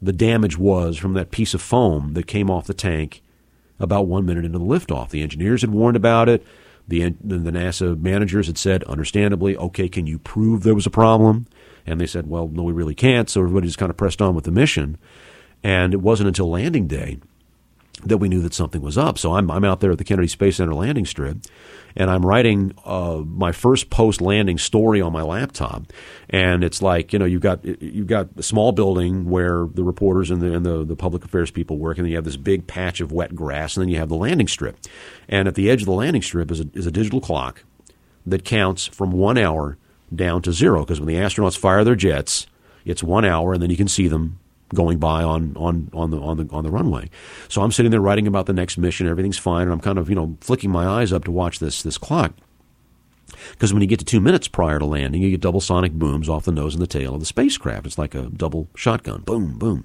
the 0.00 0.12
damage 0.12 0.58
was 0.58 0.96
from 0.98 1.14
that 1.14 1.30
piece 1.30 1.54
of 1.54 1.62
foam 1.62 2.14
that 2.14 2.26
came 2.26 2.50
off 2.50 2.66
the 2.66 2.74
tank 2.74 3.22
about 3.78 4.06
one 4.06 4.26
minute 4.26 4.44
into 4.44 4.58
the 4.58 4.64
liftoff. 4.64 5.10
The 5.10 5.22
engineers 5.22 5.62
had 5.62 5.70
warned 5.70 5.96
about 5.96 6.28
it. 6.28 6.44
The, 6.88 7.14
the 7.20 7.50
NASA 7.50 8.00
managers 8.00 8.46
had 8.46 8.58
said, 8.58 8.84
understandably, 8.84 9.56
okay, 9.56 9.88
can 9.88 10.06
you 10.06 10.18
prove 10.18 10.62
there 10.62 10.74
was 10.74 10.86
a 10.86 10.90
problem? 10.90 11.46
And 11.84 12.00
they 12.00 12.06
said, 12.06 12.28
well, 12.28 12.48
no, 12.48 12.62
we 12.62 12.72
really 12.72 12.94
can't. 12.94 13.28
So 13.28 13.40
everybody 13.40 13.66
just 13.66 13.78
kind 13.78 13.90
of 13.90 13.96
pressed 13.96 14.22
on 14.22 14.34
with 14.34 14.44
the 14.44 14.52
mission. 14.52 14.98
And 15.62 15.94
it 15.94 16.00
wasn't 16.00 16.28
until 16.28 16.50
landing 16.50 16.86
day 16.86 17.18
that 18.04 18.18
we 18.18 18.28
knew 18.28 18.40
that 18.42 18.54
something 18.54 18.82
was 18.82 18.98
up. 18.98 19.18
So 19.18 19.34
I'm, 19.34 19.50
I'm 19.50 19.64
out 19.64 19.80
there 19.80 19.90
at 19.90 19.98
the 19.98 20.04
Kennedy 20.04 20.28
Space 20.28 20.56
Center 20.56 20.74
landing 20.74 21.06
strip, 21.06 21.38
and 21.96 22.10
I'm 22.10 22.24
writing 22.24 22.74
uh, 22.84 23.22
my 23.24 23.52
first 23.52 23.88
post 23.90 24.20
landing 24.20 24.58
story 24.58 25.00
on 25.00 25.12
my 25.12 25.22
laptop. 25.22 25.92
And 26.28 26.62
it's 26.62 26.82
like 26.82 27.12
you 27.12 27.18
know 27.18 27.24
you've 27.24 27.42
got 27.42 27.64
you've 27.64 28.06
got 28.06 28.28
a 28.36 28.42
small 28.42 28.72
building 28.72 29.30
where 29.30 29.66
the 29.72 29.84
reporters 29.84 30.30
and 30.30 30.42
the 30.42 30.54
and 30.54 30.66
the, 30.66 30.84
the 30.84 30.96
public 30.96 31.24
affairs 31.24 31.50
people 31.50 31.78
work, 31.78 31.98
and 31.98 32.04
then 32.04 32.10
you 32.10 32.16
have 32.16 32.24
this 32.24 32.36
big 32.36 32.66
patch 32.66 33.00
of 33.00 33.12
wet 33.12 33.34
grass, 33.34 33.76
and 33.76 33.82
then 33.82 33.88
you 33.88 33.98
have 33.98 34.08
the 34.08 34.16
landing 34.16 34.48
strip. 34.48 34.76
And 35.28 35.48
at 35.48 35.54
the 35.54 35.70
edge 35.70 35.82
of 35.82 35.86
the 35.86 35.92
landing 35.92 36.22
strip 36.22 36.50
is 36.50 36.60
a, 36.60 36.66
is 36.74 36.86
a 36.86 36.90
digital 36.90 37.20
clock 37.20 37.64
that 38.26 38.44
counts 38.44 38.86
from 38.86 39.12
one 39.12 39.38
hour 39.38 39.78
down 40.14 40.42
to 40.42 40.52
zero 40.52 40.80
because 40.80 41.00
when 41.00 41.08
the 41.08 41.14
astronauts 41.14 41.56
fire 41.56 41.82
their 41.82 41.96
jets, 41.96 42.46
it's 42.84 43.02
one 43.02 43.24
hour, 43.24 43.54
and 43.54 43.62
then 43.62 43.70
you 43.70 43.76
can 43.76 43.88
see 43.88 44.06
them 44.06 44.38
going 44.74 44.98
by 44.98 45.22
on, 45.22 45.56
on, 45.56 45.90
on 45.92 46.10
the 46.10 46.18
on 46.20 46.36
the 46.38 46.48
on 46.50 46.64
the 46.64 46.70
runway. 46.70 47.08
So 47.48 47.62
I'm 47.62 47.72
sitting 47.72 47.90
there 47.90 48.00
writing 48.00 48.26
about 48.26 48.46
the 48.46 48.52
next 48.52 48.78
mission. 48.78 49.06
Everything's 49.06 49.38
fine, 49.38 49.62
and 49.62 49.72
I'm 49.72 49.80
kind 49.80 49.98
of 49.98 50.08
you 50.08 50.16
know 50.16 50.36
flicking 50.40 50.70
my 50.70 50.86
eyes 50.86 51.12
up 51.12 51.24
to 51.24 51.30
watch 51.30 51.58
this 51.58 51.82
this 51.82 51.98
clock. 51.98 52.32
Because 53.50 53.72
when 53.72 53.82
you 53.82 53.88
get 53.88 53.98
to 53.98 54.04
two 54.04 54.20
minutes 54.20 54.48
prior 54.48 54.78
to 54.78 54.84
landing, 54.84 55.20
you 55.22 55.30
get 55.30 55.40
double 55.40 55.60
sonic 55.60 55.92
booms 55.92 56.28
off 56.28 56.44
the 56.44 56.52
nose 56.52 56.74
and 56.74 56.82
the 56.82 56.86
tail 56.86 57.14
of 57.14 57.20
the 57.20 57.26
spacecraft. 57.26 57.86
It's 57.86 57.98
like 57.98 58.14
a 58.14 58.22
double 58.22 58.68
shotgun, 58.76 59.22
boom, 59.22 59.58
boom. 59.58 59.84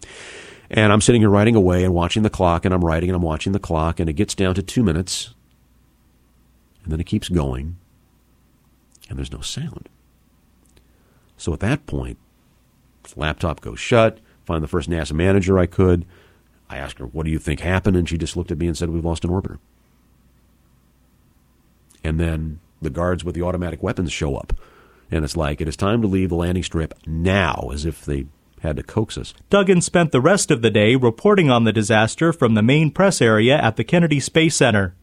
And 0.69 0.93
I'm 0.93 1.01
sitting 1.01 1.21
here 1.21 1.29
writing 1.29 1.55
away 1.55 1.83
and 1.83 1.93
watching 1.93 2.23
the 2.23 2.29
clock, 2.29 2.65
and 2.65 2.73
I'm 2.73 2.85
writing 2.85 3.09
and 3.09 3.15
I'm 3.15 3.21
watching 3.21 3.51
the 3.51 3.59
clock, 3.59 3.99
and 3.99 4.09
it 4.09 4.13
gets 4.13 4.35
down 4.35 4.55
to 4.55 4.63
two 4.63 4.83
minutes, 4.83 5.33
and 6.83 6.93
then 6.93 6.99
it 6.99 7.05
keeps 7.05 7.29
going, 7.29 7.77
and 9.09 9.17
there's 9.17 9.31
no 9.31 9.41
sound. 9.41 9.89
So 11.35 11.51
at 11.51 11.59
that 11.59 11.87
point, 11.87 12.17
laptop 13.15 13.61
goes 13.61 13.79
shut 13.79 14.19
find 14.51 14.63
the 14.63 14.67
first 14.67 14.89
NASA 14.89 15.13
manager 15.13 15.57
I 15.57 15.65
could. 15.65 16.05
I 16.69 16.77
asked 16.77 16.99
her, 16.99 17.05
What 17.05 17.25
do 17.25 17.31
you 17.31 17.39
think 17.39 17.61
happened? 17.61 17.95
And 17.95 18.07
she 18.07 18.17
just 18.17 18.35
looked 18.35 18.51
at 18.51 18.57
me 18.57 18.67
and 18.67 18.77
said, 18.77 18.89
We've 18.89 19.05
lost 19.05 19.23
an 19.23 19.31
orbiter. 19.31 19.59
And 22.03 22.19
then 22.19 22.59
the 22.81 22.89
guards 22.89 23.23
with 23.23 23.35
the 23.35 23.43
automatic 23.43 23.81
weapons 23.81 24.11
show 24.11 24.35
up. 24.35 24.53
And 25.09 25.23
it's 25.23 25.37
like, 25.37 25.61
It 25.61 25.67
is 25.67 25.77
time 25.77 26.01
to 26.01 26.07
leave 26.07 26.29
the 26.29 26.35
landing 26.35 26.63
strip 26.63 26.93
now, 27.05 27.69
as 27.73 27.85
if 27.85 28.03
they 28.03 28.25
had 28.61 28.75
to 28.75 28.83
coax 28.83 29.17
us. 29.17 29.33
Duggins 29.49 29.83
spent 29.83 30.11
the 30.11 30.21
rest 30.21 30.51
of 30.51 30.61
the 30.61 30.69
day 30.69 30.95
reporting 30.95 31.49
on 31.49 31.63
the 31.63 31.73
disaster 31.73 32.31
from 32.33 32.53
the 32.53 32.61
main 32.61 32.91
press 32.91 33.21
area 33.21 33.57
at 33.57 33.75
the 33.75 33.83
Kennedy 33.83 34.19
Space 34.19 34.55
Center. 34.55 34.95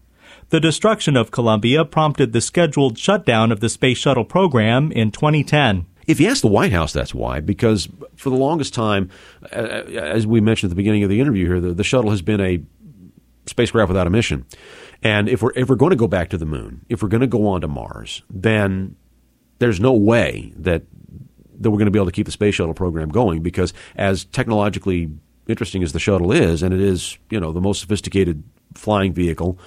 The 0.50 0.60
destruction 0.60 1.16
of 1.16 1.30
Columbia 1.30 1.84
prompted 1.84 2.32
the 2.32 2.40
scheduled 2.40 2.98
shutdown 2.98 3.50
of 3.50 3.60
the 3.60 3.68
Space 3.68 3.98
Shuttle 3.98 4.24
program 4.24 4.92
in 4.92 5.10
2010. 5.10 5.86
If 6.08 6.20
you 6.20 6.28
ask 6.28 6.40
the 6.40 6.48
White 6.48 6.72
House, 6.72 6.94
that's 6.94 7.14
why, 7.14 7.40
because 7.40 7.86
for 8.16 8.30
the 8.30 8.36
longest 8.36 8.72
time, 8.72 9.10
as 9.52 10.26
we 10.26 10.40
mentioned 10.40 10.70
at 10.70 10.72
the 10.72 10.76
beginning 10.76 11.04
of 11.04 11.10
the 11.10 11.20
interview 11.20 11.46
here, 11.46 11.60
the, 11.60 11.74
the 11.74 11.84
shuttle 11.84 12.10
has 12.10 12.22
been 12.22 12.40
a 12.40 12.62
spacecraft 13.44 13.88
without 13.88 14.06
a 14.06 14.10
mission. 14.10 14.46
And 15.02 15.28
if 15.28 15.42
we're 15.42 15.52
we're 15.54 15.76
going 15.76 15.90
to 15.90 15.96
go 15.96 16.08
back 16.08 16.30
to 16.30 16.38
the 16.38 16.46
moon, 16.46 16.84
if 16.88 17.02
we're 17.02 17.10
going 17.10 17.20
to 17.20 17.26
go 17.26 17.46
on 17.46 17.60
to 17.60 17.68
Mars, 17.68 18.22
then 18.30 18.96
there's 19.58 19.80
no 19.80 19.92
way 19.92 20.52
that 20.56 20.82
that 21.60 21.70
we're 21.70 21.76
going 21.76 21.86
to 21.86 21.90
be 21.90 21.98
able 21.98 22.06
to 22.06 22.12
keep 22.12 22.26
the 22.26 22.32
space 22.32 22.54
shuttle 22.54 22.74
program 22.74 23.10
going 23.10 23.42
because 23.42 23.74
as 23.96 24.24
technologically 24.24 25.10
interesting 25.46 25.82
as 25.82 25.92
the 25.92 25.98
shuttle 25.98 26.32
is, 26.32 26.62
and 26.62 26.72
it 26.72 26.80
is, 26.80 27.18
you 27.30 27.38
know, 27.38 27.52
the 27.52 27.60
most 27.60 27.80
sophisticated 27.80 28.42
flying 28.74 29.12
vehicle 29.12 29.58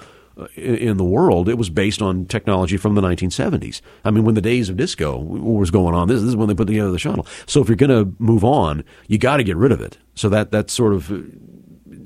in 0.55 0.98
the 0.98 1.03
world, 1.03 1.50
it 1.50 1.57
was 1.57 1.69
based 1.69 2.01
on 2.01 2.25
technology 2.25 2.77
from 2.77 2.95
the 2.95 3.01
1970s. 3.01 3.81
I 4.03 4.12
mean, 4.12 4.24
when 4.24 4.36
the 4.36 4.41
days 4.41 4.69
of 4.69 4.77
disco 4.77 5.17
was 5.17 5.71
going 5.71 5.95
on, 5.95 6.07
this, 6.07 6.21
this 6.21 6.29
is 6.29 6.36
when 6.36 6.48
they 6.48 6.55
put 6.55 6.67
together 6.67 6.91
the 6.91 7.00
shuttle. 7.00 7.25
So 7.45 7.62
if 7.62 7.67
you're 7.67 7.75
going 7.75 7.89
to 7.89 8.15
move 8.19 8.43
on, 8.43 8.83
you 9.07 9.17
got 9.17 9.38
to 9.38 9.43
get 9.43 9.57
rid 9.57 9.71
of 9.71 9.81
it. 9.81 9.98
So 10.15 10.29
that 10.29 10.51
that's 10.51 10.74
sort 10.74 10.93
of 10.93 11.12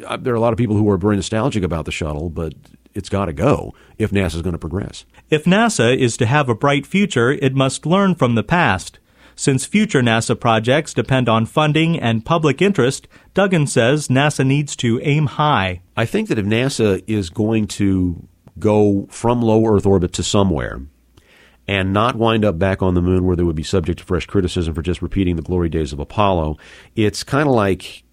uh, 0.05 0.17
there 0.17 0.33
are 0.33 0.37
a 0.37 0.41
lot 0.41 0.53
of 0.53 0.57
people 0.57 0.75
who 0.75 0.89
are 0.89 0.97
very 0.97 1.15
nostalgic 1.15 1.63
about 1.63 1.85
the 1.85 1.91
shuttle, 1.91 2.29
but 2.29 2.53
it's 2.93 3.09
got 3.09 3.25
to 3.25 3.33
go 3.33 3.73
if 3.97 4.11
NASA 4.11 4.35
is 4.35 4.41
going 4.41 4.53
to 4.53 4.59
progress. 4.59 5.05
If 5.29 5.45
NASA 5.45 5.95
is 5.95 6.17
to 6.17 6.25
have 6.25 6.49
a 6.49 6.55
bright 6.55 6.85
future, 6.85 7.31
it 7.31 7.53
must 7.53 7.85
learn 7.85 8.15
from 8.15 8.35
the 8.35 8.43
past. 8.43 8.99
Since 9.35 9.65
future 9.65 10.01
NASA 10.01 10.39
projects 10.39 10.93
depend 10.93 11.27
on 11.27 11.45
funding 11.45 11.99
and 11.99 12.25
public 12.25 12.61
interest, 12.61 13.07
Duggins 13.33 13.69
says 13.69 14.07
NASA 14.07 14.45
needs 14.45 14.75
to 14.77 14.99
aim 15.03 15.25
high. 15.25 15.81
I 15.97 16.05
think 16.05 16.29
that 16.29 16.39
if 16.39 16.45
NASA 16.45 17.03
is 17.05 17.29
going 17.29 17.67
to 17.67 18.27
go 18.57 19.07
from 19.09 19.41
low 19.41 19.65
Earth 19.65 19.85
orbit 19.85 20.13
to 20.13 20.23
somewhere, 20.23 20.81
and 21.67 21.91
not 21.91 22.15
wind 22.15 22.45
up 22.45 22.59
back 22.59 22.81
on 22.81 22.93
the 22.93 23.01
moon 23.01 23.25
where 23.25 23.35
they 23.35 23.43
would 23.43 23.55
be 23.55 23.63
subject 23.63 23.99
to 23.99 24.05
fresh 24.05 24.25
criticism 24.25 24.73
for 24.73 24.81
just 24.81 25.01
repeating 25.01 25.35
the 25.35 25.41
glory 25.41 25.69
days 25.69 25.91
of 25.91 25.99
Apollo. 25.99 26.57
It's 26.95 27.23
kind 27.23 27.47
of 27.47 27.55
like 27.55 28.03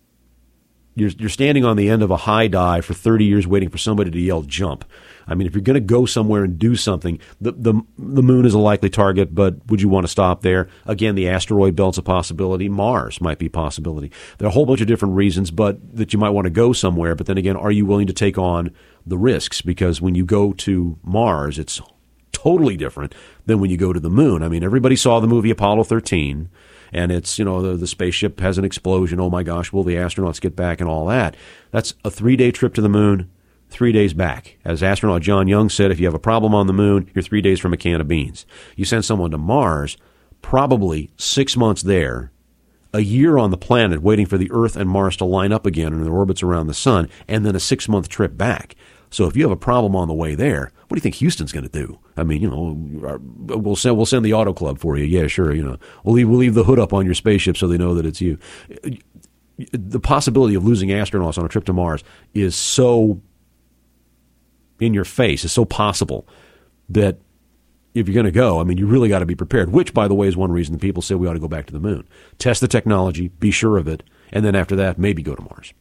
you're, 0.94 1.10
you're 1.10 1.28
standing 1.28 1.64
on 1.64 1.76
the 1.76 1.88
end 1.88 2.02
of 2.02 2.10
a 2.10 2.16
high 2.18 2.48
dive 2.48 2.84
for 2.84 2.94
30 2.94 3.24
years 3.24 3.46
waiting 3.46 3.68
for 3.68 3.78
somebody 3.78 4.10
to 4.10 4.18
yell 4.18 4.42
jump. 4.42 4.84
I 5.26 5.34
mean, 5.34 5.46
if 5.46 5.54
you're 5.54 5.62
going 5.62 5.74
to 5.74 5.80
go 5.80 6.06
somewhere 6.06 6.44
and 6.44 6.58
do 6.58 6.76
something, 6.76 7.18
the, 7.40 7.52
the, 7.52 7.74
the 7.98 8.22
moon 8.22 8.44
is 8.44 8.54
a 8.54 8.58
likely 8.58 8.90
target, 8.90 9.34
but 9.34 9.56
would 9.66 9.80
you 9.80 9.88
want 9.88 10.04
to 10.04 10.10
stop 10.10 10.42
there? 10.42 10.68
Again, 10.86 11.14
the 11.14 11.28
asteroid 11.28 11.76
belt's 11.76 11.98
a 11.98 12.02
possibility. 12.02 12.68
Mars 12.68 13.20
might 13.20 13.38
be 13.38 13.46
a 13.46 13.50
possibility. 13.50 14.10
There 14.38 14.46
are 14.46 14.50
a 14.50 14.54
whole 14.54 14.66
bunch 14.66 14.80
of 14.80 14.86
different 14.86 15.14
reasons, 15.14 15.50
but 15.50 15.96
that 15.96 16.12
you 16.12 16.18
might 16.18 16.30
want 16.30 16.46
to 16.46 16.50
go 16.50 16.72
somewhere. 16.72 17.14
But 17.14 17.26
then 17.26 17.38
again, 17.38 17.56
are 17.56 17.72
you 17.72 17.86
willing 17.86 18.06
to 18.06 18.12
take 18.12 18.38
on 18.38 18.74
the 19.06 19.18
risks? 19.18 19.60
Because 19.62 20.00
when 20.00 20.14
you 20.14 20.24
go 20.24 20.52
to 20.52 20.98
Mars, 21.02 21.58
it's 21.58 21.80
totally 22.32 22.76
different 22.76 23.14
than 23.46 23.60
when 23.60 23.70
you 23.70 23.76
go 23.76 23.92
to 23.92 24.00
the 24.00 24.10
moon. 24.10 24.42
I 24.42 24.48
mean, 24.48 24.64
everybody 24.64 24.96
saw 24.96 25.20
the 25.20 25.28
movie 25.28 25.50
Apollo 25.50 25.84
13 25.84 26.48
and 26.92 27.10
it's 27.10 27.38
you 27.38 27.44
know 27.44 27.62
the, 27.62 27.76
the 27.76 27.86
spaceship 27.86 28.38
has 28.40 28.58
an 28.58 28.64
explosion. 28.64 29.18
Oh 29.18 29.30
my 29.30 29.42
gosh, 29.42 29.72
will 29.72 29.82
the 29.82 29.94
astronauts 29.94 30.40
get 30.40 30.54
back 30.54 30.80
and 30.80 30.88
all 30.88 31.06
that? 31.06 31.36
That's 31.70 31.94
a 32.04 32.10
three 32.10 32.36
day 32.36 32.50
trip 32.50 32.74
to 32.74 32.82
the 32.82 32.88
moon, 32.88 33.30
three 33.72 33.92
days 33.92 34.12
back. 34.12 34.58
As 34.64 34.82
astronaut 34.82 35.22
John 35.22 35.48
Young 35.48 35.68
said, 35.68 35.90
if 35.90 35.98
you 35.98 36.06
have 36.06 36.14
a 36.14 36.18
problem 36.20 36.54
on 36.54 36.66
the 36.66 36.72
moon, 36.72 37.10
you're 37.14 37.22
three 37.22 37.40
days 37.40 37.58
from 37.58 37.72
a 37.72 37.76
can 37.76 38.00
of 38.00 38.08
beans. 38.08 38.46
You 38.76 38.84
send 38.84 39.04
someone 39.04 39.30
to 39.32 39.38
Mars, 39.38 39.96
probably 40.42 41.10
six 41.16 41.56
months 41.56 41.82
there, 41.82 42.30
a 42.92 43.00
year 43.00 43.38
on 43.38 43.50
the 43.50 43.56
planet 43.56 44.02
waiting 44.02 44.26
for 44.26 44.38
the 44.38 44.50
Earth 44.52 44.76
and 44.76 44.88
Mars 44.88 45.16
to 45.16 45.24
line 45.24 45.52
up 45.52 45.66
again 45.66 45.92
in 45.92 46.02
their 46.04 46.12
orbits 46.12 46.42
around 46.42 46.66
the 46.66 46.74
sun, 46.74 47.08
and 47.26 47.44
then 47.44 47.56
a 47.56 47.60
six 47.60 47.88
month 47.88 48.08
trip 48.08 48.36
back. 48.36 48.76
So 49.10 49.26
if 49.26 49.36
you 49.36 49.42
have 49.42 49.52
a 49.52 49.56
problem 49.56 49.94
on 49.94 50.08
the 50.08 50.14
way 50.14 50.34
there, 50.34 50.72
what 50.88 50.96
do 50.96 50.98
you 50.98 51.02
think 51.02 51.16
Houston's 51.16 51.52
going 51.52 51.68
to 51.68 51.70
do? 51.70 51.98
I 52.16 52.22
mean, 52.22 52.40
you 52.40 52.48
know, 52.48 52.76
we'll 53.56 53.76
send 53.76 53.96
we'll 53.96 54.06
send 54.06 54.24
the 54.24 54.32
auto 54.32 54.52
club 54.52 54.78
for 54.78 54.96
you. 54.96 55.04
Yeah, 55.04 55.26
sure. 55.26 55.54
You 55.54 55.64
know, 55.64 55.76
we'll 56.02 56.14
leave 56.14 56.28
we'll 56.28 56.38
leave 56.38 56.54
the 56.54 56.64
hood 56.64 56.78
up 56.78 56.92
on 56.92 57.04
your 57.04 57.14
spaceship 57.14 57.56
so 57.56 57.68
they 57.68 57.78
know 57.78 57.94
that 57.94 58.06
it's 58.06 58.20
you. 58.20 58.38
The 59.72 60.00
possibility 60.00 60.54
of 60.54 60.64
losing 60.64 60.88
astronauts 60.88 61.38
on 61.38 61.44
a 61.44 61.48
trip 61.48 61.64
to 61.66 61.72
Mars 61.74 62.02
is 62.34 62.56
so 62.56 63.20
in 64.82 64.94
your 64.94 65.04
face. 65.04 65.44
It's 65.44 65.52
so 65.52 65.64
possible 65.64 66.26
that 66.88 67.18
if 67.94 68.08
you're 68.08 68.14
going 68.14 68.24
to 68.24 68.32
go, 68.32 68.60
I 68.60 68.64
mean, 68.64 68.78
you 68.78 68.86
really 68.86 69.08
got 69.08 69.18
to 69.18 69.26
be 69.26 69.34
prepared. 69.34 69.70
Which, 69.70 69.92
by 69.92 70.08
the 70.08 70.14
way, 70.14 70.26
is 70.26 70.36
one 70.36 70.52
reason 70.52 70.78
people 70.78 71.02
say 71.02 71.14
we 71.14 71.26
ought 71.26 71.34
to 71.34 71.38
go 71.38 71.48
back 71.48 71.66
to 71.66 71.72
the 71.72 71.80
moon. 71.80 72.06
Test 72.38 72.60
the 72.60 72.68
technology, 72.68 73.28
be 73.28 73.50
sure 73.50 73.76
of 73.78 73.86
it, 73.86 74.02
and 74.32 74.44
then 74.44 74.54
after 74.54 74.74
that, 74.76 74.98
maybe 74.98 75.22
go 75.22 75.34
to 75.34 75.42
Mars. 75.42 75.72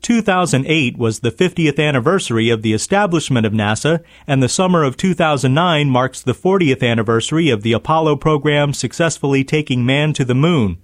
2008 0.00 0.96
was 0.96 1.20
the 1.20 1.30
50th 1.30 1.78
anniversary 1.78 2.50
of 2.50 2.62
the 2.62 2.72
establishment 2.72 3.44
of 3.44 3.52
NASA, 3.52 4.02
and 4.26 4.42
the 4.42 4.48
summer 4.48 4.84
of 4.84 4.96
2009 4.96 5.90
marks 5.90 6.22
the 6.22 6.32
40th 6.32 6.88
anniversary 6.88 7.50
of 7.50 7.62
the 7.62 7.72
Apollo 7.72 8.16
program 8.16 8.72
successfully 8.72 9.42
taking 9.42 9.84
man 9.84 10.12
to 10.12 10.24
the 10.24 10.36
moon. 10.36 10.78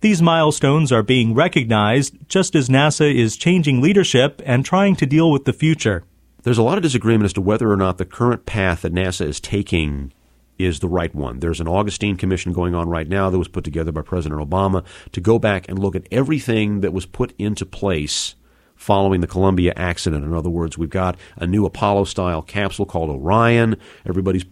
These 0.00 0.20
milestones 0.20 0.90
are 0.90 1.02
being 1.02 1.32
recognized 1.32 2.16
just 2.28 2.54
as 2.56 2.68
NASA 2.68 3.14
is 3.14 3.36
changing 3.36 3.80
leadership 3.80 4.42
and 4.44 4.64
trying 4.64 4.96
to 4.96 5.06
deal 5.06 5.30
with 5.30 5.44
the 5.44 5.52
future. 5.52 6.02
There's 6.46 6.58
a 6.58 6.62
lot 6.62 6.78
of 6.78 6.82
disagreement 6.82 7.24
as 7.24 7.32
to 7.32 7.40
whether 7.40 7.72
or 7.72 7.76
not 7.76 7.98
the 7.98 8.04
current 8.04 8.46
path 8.46 8.82
that 8.82 8.94
NASA 8.94 9.26
is 9.26 9.40
taking 9.40 10.12
is 10.58 10.78
the 10.78 10.86
right 10.86 11.12
one. 11.12 11.40
There's 11.40 11.58
an 11.58 11.66
Augustine 11.66 12.16
Commission 12.16 12.52
going 12.52 12.72
on 12.72 12.88
right 12.88 13.08
now 13.08 13.30
that 13.30 13.38
was 13.38 13.48
put 13.48 13.64
together 13.64 13.90
by 13.90 14.02
President 14.02 14.40
Obama 14.40 14.84
to 15.10 15.20
go 15.20 15.40
back 15.40 15.68
and 15.68 15.76
look 15.76 15.96
at 15.96 16.06
everything 16.12 16.82
that 16.82 16.92
was 16.92 17.04
put 17.04 17.34
into 17.36 17.66
place 17.66 18.36
following 18.76 19.22
the 19.22 19.26
Columbia 19.26 19.72
accident. 19.74 20.24
In 20.24 20.32
other 20.32 20.48
words, 20.48 20.78
we've 20.78 20.88
got 20.88 21.16
a 21.34 21.48
new 21.48 21.66
Apollo 21.66 22.04
style 22.04 22.42
capsule 22.42 22.86
called 22.86 23.10
Orion. 23.10 23.76
Everybody's 24.06 24.44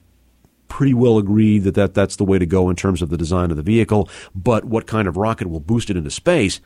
pretty 0.67 0.95
well 0.95 1.17
agreed 1.17 1.61
that, 1.61 1.77
that 1.77 1.95
that's 1.95 2.17
the 2.17 2.25
way 2.25 2.41
to 2.41 2.47
go 2.47 2.69
in 2.69 2.75
terms 2.75 3.03
of 3.03 3.11
the 3.11 3.17
design 3.17 3.53
of 3.53 3.57
the 3.57 3.63
vehicle. 3.63 4.09
But 4.35 4.65
what 4.65 4.89
kind 4.89 5.07
of 5.07 5.17
rocket 5.17 5.49
will 5.49 5.61
boost 5.61 5.91
it 5.91 5.97
into 5.97 6.11
space 6.11 6.61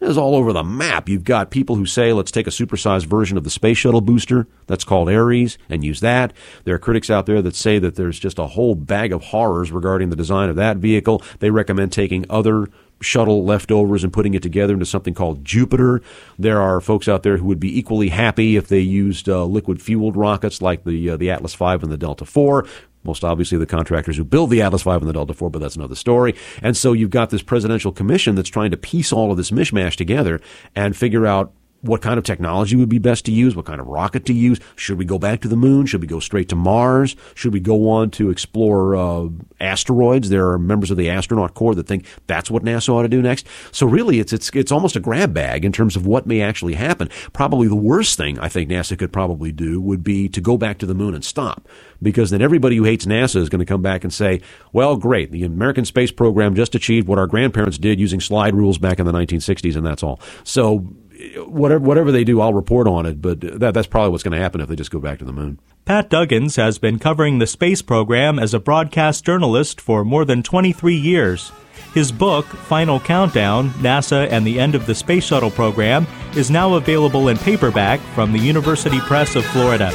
is 0.00 0.18
all 0.18 0.34
over 0.34 0.52
the 0.52 0.62
map. 0.62 1.08
You've 1.08 1.24
got 1.24 1.50
people 1.50 1.76
who 1.76 1.86
say, 1.86 2.12
let's 2.12 2.30
take 2.30 2.46
a 2.46 2.50
supersized 2.50 3.06
version 3.06 3.36
of 3.36 3.44
the 3.44 3.50
space 3.50 3.78
shuttle 3.78 4.00
booster 4.00 4.46
that's 4.66 4.84
called 4.84 5.08
Ares 5.08 5.58
and 5.68 5.84
use 5.84 6.00
that. 6.00 6.32
There 6.64 6.74
are 6.74 6.78
critics 6.78 7.10
out 7.10 7.26
there 7.26 7.42
that 7.42 7.56
say 7.56 7.78
that 7.78 7.96
there's 7.96 8.18
just 8.18 8.38
a 8.38 8.46
whole 8.46 8.74
bag 8.74 9.12
of 9.12 9.24
horrors 9.24 9.72
regarding 9.72 10.10
the 10.10 10.16
design 10.16 10.48
of 10.48 10.56
that 10.56 10.76
vehicle. 10.76 11.22
They 11.40 11.50
recommend 11.50 11.92
taking 11.92 12.26
other 12.30 12.68
shuttle 13.00 13.44
leftovers 13.44 14.04
and 14.04 14.12
putting 14.12 14.34
it 14.34 14.42
together 14.42 14.72
into 14.72 14.86
something 14.86 15.14
called 15.14 15.44
Jupiter. 15.44 16.02
There 16.38 16.60
are 16.60 16.80
folks 16.80 17.08
out 17.08 17.22
there 17.22 17.36
who 17.36 17.46
would 17.46 17.60
be 17.60 17.78
equally 17.78 18.08
happy 18.08 18.56
if 18.56 18.68
they 18.68 18.80
used 18.80 19.28
uh, 19.28 19.44
liquid 19.44 19.80
fueled 19.80 20.16
rockets 20.16 20.60
like 20.60 20.84
the 20.84 21.10
uh, 21.10 21.16
the 21.16 21.30
Atlas 21.30 21.54
V 21.54 21.64
and 21.64 21.92
the 21.92 21.96
Delta 21.96 22.24
IV. 22.24 22.86
Most 23.04 23.24
obviously, 23.24 23.56
the 23.58 23.66
contractors 23.66 24.16
who 24.16 24.24
build 24.24 24.50
the 24.50 24.60
Atlas 24.60 24.82
V 24.82 24.90
and 24.90 25.06
the 25.06 25.12
Delta 25.12 25.32
IV, 25.32 25.52
but 25.52 25.60
that's 25.60 25.76
another 25.76 25.94
story. 25.94 26.34
And 26.60 26.76
so 26.76 26.92
you've 26.92 27.10
got 27.10 27.30
this 27.30 27.42
presidential 27.42 27.92
commission 27.92 28.34
that's 28.34 28.48
trying 28.48 28.70
to 28.72 28.76
piece 28.76 29.12
all 29.12 29.30
of 29.30 29.36
this 29.36 29.50
mishmash 29.50 29.94
together 29.94 30.40
and 30.74 30.96
figure 30.96 31.26
out 31.26 31.52
what 31.80 32.02
kind 32.02 32.18
of 32.18 32.24
technology 32.24 32.74
would 32.76 32.88
be 32.88 32.98
best 32.98 33.24
to 33.26 33.32
use, 33.32 33.54
what 33.54 33.66
kind 33.66 33.80
of 33.80 33.86
rocket 33.86 34.26
to 34.26 34.32
use. 34.32 34.58
Should 34.76 34.98
we 34.98 35.04
go 35.04 35.18
back 35.18 35.40
to 35.42 35.48
the 35.48 35.56
moon? 35.56 35.86
Should 35.86 36.00
we 36.00 36.06
go 36.06 36.20
straight 36.20 36.48
to 36.48 36.56
Mars? 36.56 37.14
Should 37.34 37.52
we 37.52 37.60
go 37.60 37.88
on 37.90 38.10
to 38.12 38.30
explore 38.30 38.96
uh, 38.96 39.28
asteroids? 39.60 40.28
There 40.28 40.50
are 40.50 40.58
members 40.58 40.90
of 40.90 40.96
the 40.96 41.08
astronaut 41.08 41.54
corps 41.54 41.74
that 41.76 41.86
think 41.86 42.04
that's 42.26 42.50
what 42.50 42.64
NASA 42.64 42.90
ought 42.90 43.02
to 43.02 43.08
do 43.08 43.22
next. 43.22 43.46
So 43.70 43.86
really, 43.86 44.18
it's 44.18 44.32
it's 44.32 44.50
it's 44.50 44.72
almost 44.72 44.96
a 44.96 45.00
grab 45.00 45.32
bag 45.32 45.64
in 45.64 45.72
terms 45.72 45.94
of 45.94 46.06
what 46.06 46.26
may 46.26 46.40
actually 46.40 46.74
happen. 46.74 47.08
Probably 47.32 47.68
the 47.68 47.76
worst 47.76 48.16
thing 48.16 48.38
I 48.40 48.48
think 48.48 48.70
NASA 48.70 48.98
could 48.98 49.12
probably 49.12 49.52
do 49.52 49.80
would 49.80 50.02
be 50.02 50.28
to 50.30 50.40
go 50.40 50.56
back 50.56 50.78
to 50.78 50.86
the 50.86 50.94
moon 50.94 51.14
and 51.14 51.24
stop, 51.24 51.68
because 52.02 52.30
then 52.30 52.42
everybody 52.42 52.76
who 52.76 52.84
hates 52.84 53.06
NASA 53.06 53.36
is 53.36 53.48
going 53.48 53.60
to 53.60 53.64
come 53.64 53.82
back 53.82 54.02
and 54.02 54.12
say, 54.12 54.40
"Well, 54.72 54.96
great, 54.96 55.30
the 55.30 55.44
American 55.44 55.84
space 55.84 56.10
program 56.10 56.56
just 56.56 56.74
achieved 56.74 57.06
what 57.06 57.18
our 57.18 57.26
grandparents 57.28 57.78
did 57.78 58.00
using 58.00 58.20
slide 58.20 58.54
rules 58.54 58.78
back 58.78 58.98
in 58.98 59.06
the 59.06 59.12
1960s, 59.12 59.76
and 59.76 59.86
that's 59.86 60.02
all." 60.02 60.20
So 60.42 60.88
whatever 61.36 61.84
whatever 61.84 62.12
they 62.12 62.24
do, 62.24 62.40
I'll 62.40 62.54
report 62.54 62.86
on 62.86 63.06
it. 63.06 63.20
But 63.20 63.40
that, 63.40 63.74
that's 63.74 63.86
probably 63.86 64.10
what's 64.10 64.22
going 64.22 64.36
to 64.36 64.42
happen 64.42 64.60
if 64.60 64.68
they 64.68 64.76
just 64.76 64.90
go 64.90 65.00
back 65.00 65.18
to 65.18 65.24
the 65.24 65.32
moon. 65.32 65.58
Pat 65.84 66.10
Duggins 66.10 66.56
has 66.56 66.78
been 66.78 66.98
covering 66.98 67.38
the 67.38 67.46
space 67.46 67.82
program 67.82 68.38
as 68.38 68.52
a 68.52 68.60
broadcast 68.60 69.24
journalist 69.24 69.80
for 69.80 70.04
more 70.04 70.24
than 70.24 70.42
23 70.42 70.94
years. 70.94 71.50
His 71.94 72.12
book, 72.12 72.44
Final 72.44 73.00
Countdown 73.00 73.70
NASA 73.70 74.28
and 74.30 74.46
the 74.46 74.60
End 74.60 74.74
of 74.74 74.86
the 74.86 74.94
Space 74.94 75.24
Shuttle 75.24 75.50
Program, 75.50 76.06
is 76.36 76.50
now 76.50 76.74
available 76.74 77.28
in 77.28 77.38
paperback 77.38 78.00
from 78.14 78.32
the 78.32 78.38
University 78.38 79.00
Press 79.00 79.34
of 79.34 79.44
Florida. 79.46 79.90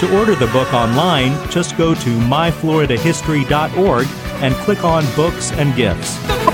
To 0.00 0.18
order 0.18 0.34
the 0.34 0.48
book 0.48 0.74
online, 0.74 1.32
just 1.50 1.76
go 1.76 1.94
to 1.94 2.18
myfloridahistory.org 2.20 4.06
and 4.42 4.54
click 4.56 4.84
on 4.84 5.04
Books 5.14 5.52
and 5.52 5.74
Gifts. 5.74 6.47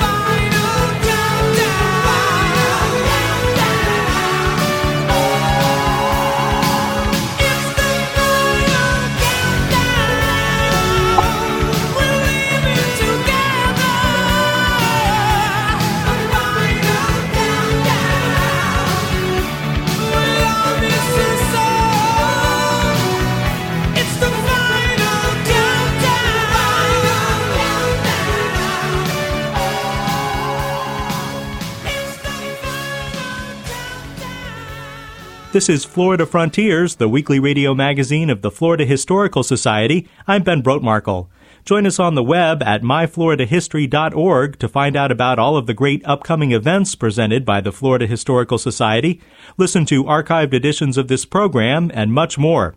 This 35.54 35.68
is 35.68 35.84
Florida 35.84 36.24
Frontiers, 36.26 36.96
the 36.96 37.08
weekly 37.08 37.38
radio 37.38 37.76
magazine 37.76 38.28
of 38.28 38.42
the 38.42 38.50
Florida 38.50 38.84
Historical 38.84 39.44
Society. 39.44 40.08
I'm 40.26 40.42
Ben 40.42 40.64
Brotemarkle. 40.64 41.28
Join 41.64 41.86
us 41.86 42.00
on 42.00 42.16
the 42.16 42.24
web 42.24 42.60
at 42.60 42.82
myfloridahistory.org 42.82 44.58
to 44.58 44.68
find 44.68 44.96
out 44.96 45.12
about 45.12 45.38
all 45.38 45.56
of 45.56 45.68
the 45.68 45.72
great 45.72 46.04
upcoming 46.04 46.50
events 46.50 46.96
presented 46.96 47.44
by 47.44 47.60
the 47.60 47.70
Florida 47.70 48.08
Historical 48.08 48.58
Society. 48.58 49.20
Listen 49.56 49.86
to 49.86 50.02
archived 50.02 50.54
editions 50.54 50.98
of 50.98 51.06
this 51.06 51.24
program 51.24 51.88
and 51.94 52.12
much 52.12 52.36
more. 52.36 52.74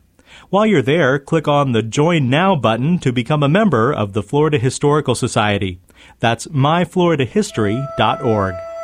While 0.52 0.68
you're 0.68 0.84
there, 0.84 1.18
click 1.18 1.48
on 1.48 1.72
the 1.72 1.82
Join 1.82 2.30
Now 2.30 2.56
button 2.56 3.00
to 3.00 3.12
become 3.12 3.42
a 3.42 3.50
member 3.50 3.92
of 3.92 4.14
the 4.14 4.22
Florida 4.22 4.60
Historical 4.60 5.16
Society. 5.16 5.80
That's 6.20 6.46
myfloridahistory.org. 6.46 8.77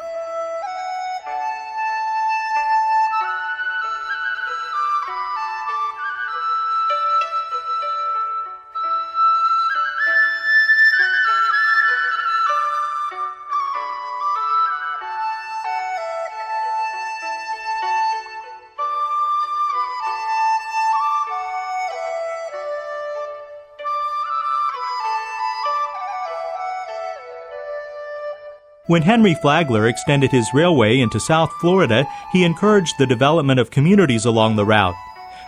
When 28.93 29.01
Henry 29.01 29.33
Flagler 29.33 29.87
extended 29.87 30.29
his 30.29 30.53
railway 30.53 30.99
into 30.99 31.19
South 31.19 31.51
Florida, 31.53 32.07
he 32.31 32.43
encouraged 32.43 32.99
the 32.99 33.07
development 33.07 33.59
of 33.59 33.71
communities 33.71 34.23
along 34.23 34.55
the 34.55 34.65
route. 34.65 34.93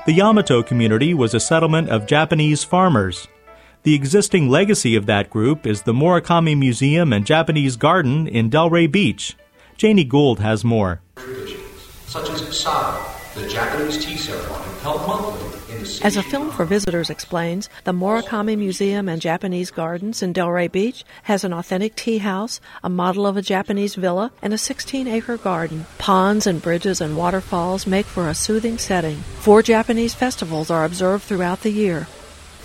The 0.07 0.13
Yamato 0.13 0.63
community 0.63 1.13
was 1.13 1.35
a 1.35 1.39
settlement 1.39 1.89
of 1.89 2.07
Japanese 2.07 2.63
farmers. 2.63 3.27
The 3.83 3.93
existing 3.93 4.49
legacy 4.49 4.95
of 4.95 5.05
that 5.05 5.29
group 5.29 5.67
is 5.67 5.83
the 5.83 5.93
Morikami 5.93 6.57
Museum 6.57 7.13
and 7.13 7.23
Japanese 7.23 7.75
Garden 7.75 8.27
in 8.27 8.49
Delray 8.49 8.91
Beach. 8.91 9.37
Janie 9.77 10.05
Gould 10.05 10.39
has 10.39 10.65
more. 10.65 11.01
Traditions 11.15 11.59
Such 12.07 12.27
as 12.31 12.59
Sado, 12.59 12.99
the 13.35 13.47
Japanese 13.47 14.03
tea 14.03 14.17
ceremony, 14.17 14.74
as 14.85 16.15
a 16.15 16.21
film 16.21 16.51
for 16.51 16.63
visitors 16.63 17.09
explains, 17.09 17.69
the 17.85 17.91
Morikami 17.91 18.55
Museum 18.55 19.09
and 19.09 19.19
Japanese 19.19 19.71
Gardens 19.71 20.21
in 20.21 20.31
Delray 20.31 20.71
Beach 20.71 21.03
has 21.23 21.43
an 21.43 21.53
authentic 21.53 21.95
tea 21.95 22.19
house, 22.19 22.61
a 22.83 22.89
model 22.89 23.25
of 23.25 23.35
a 23.35 23.41
Japanese 23.41 23.95
villa, 23.95 24.31
and 24.43 24.53
a 24.53 24.59
16 24.59 25.07
acre 25.07 25.37
garden. 25.37 25.87
Ponds 25.97 26.45
and 26.45 26.61
bridges 26.61 27.01
and 27.01 27.17
waterfalls 27.17 27.87
make 27.87 28.05
for 28.05 28.29
a 28.29 28.35
soothing 28.35 28.77
setting. 28.77 29.17
Four 29.41 29.63
Japanese 29.63 30.13
festivals 30.13 30.69
are 30.69 30.85
observed 30.85 31.23
throughout 31.23 31.61
the 31.61 31.71
year. 31.71 32.07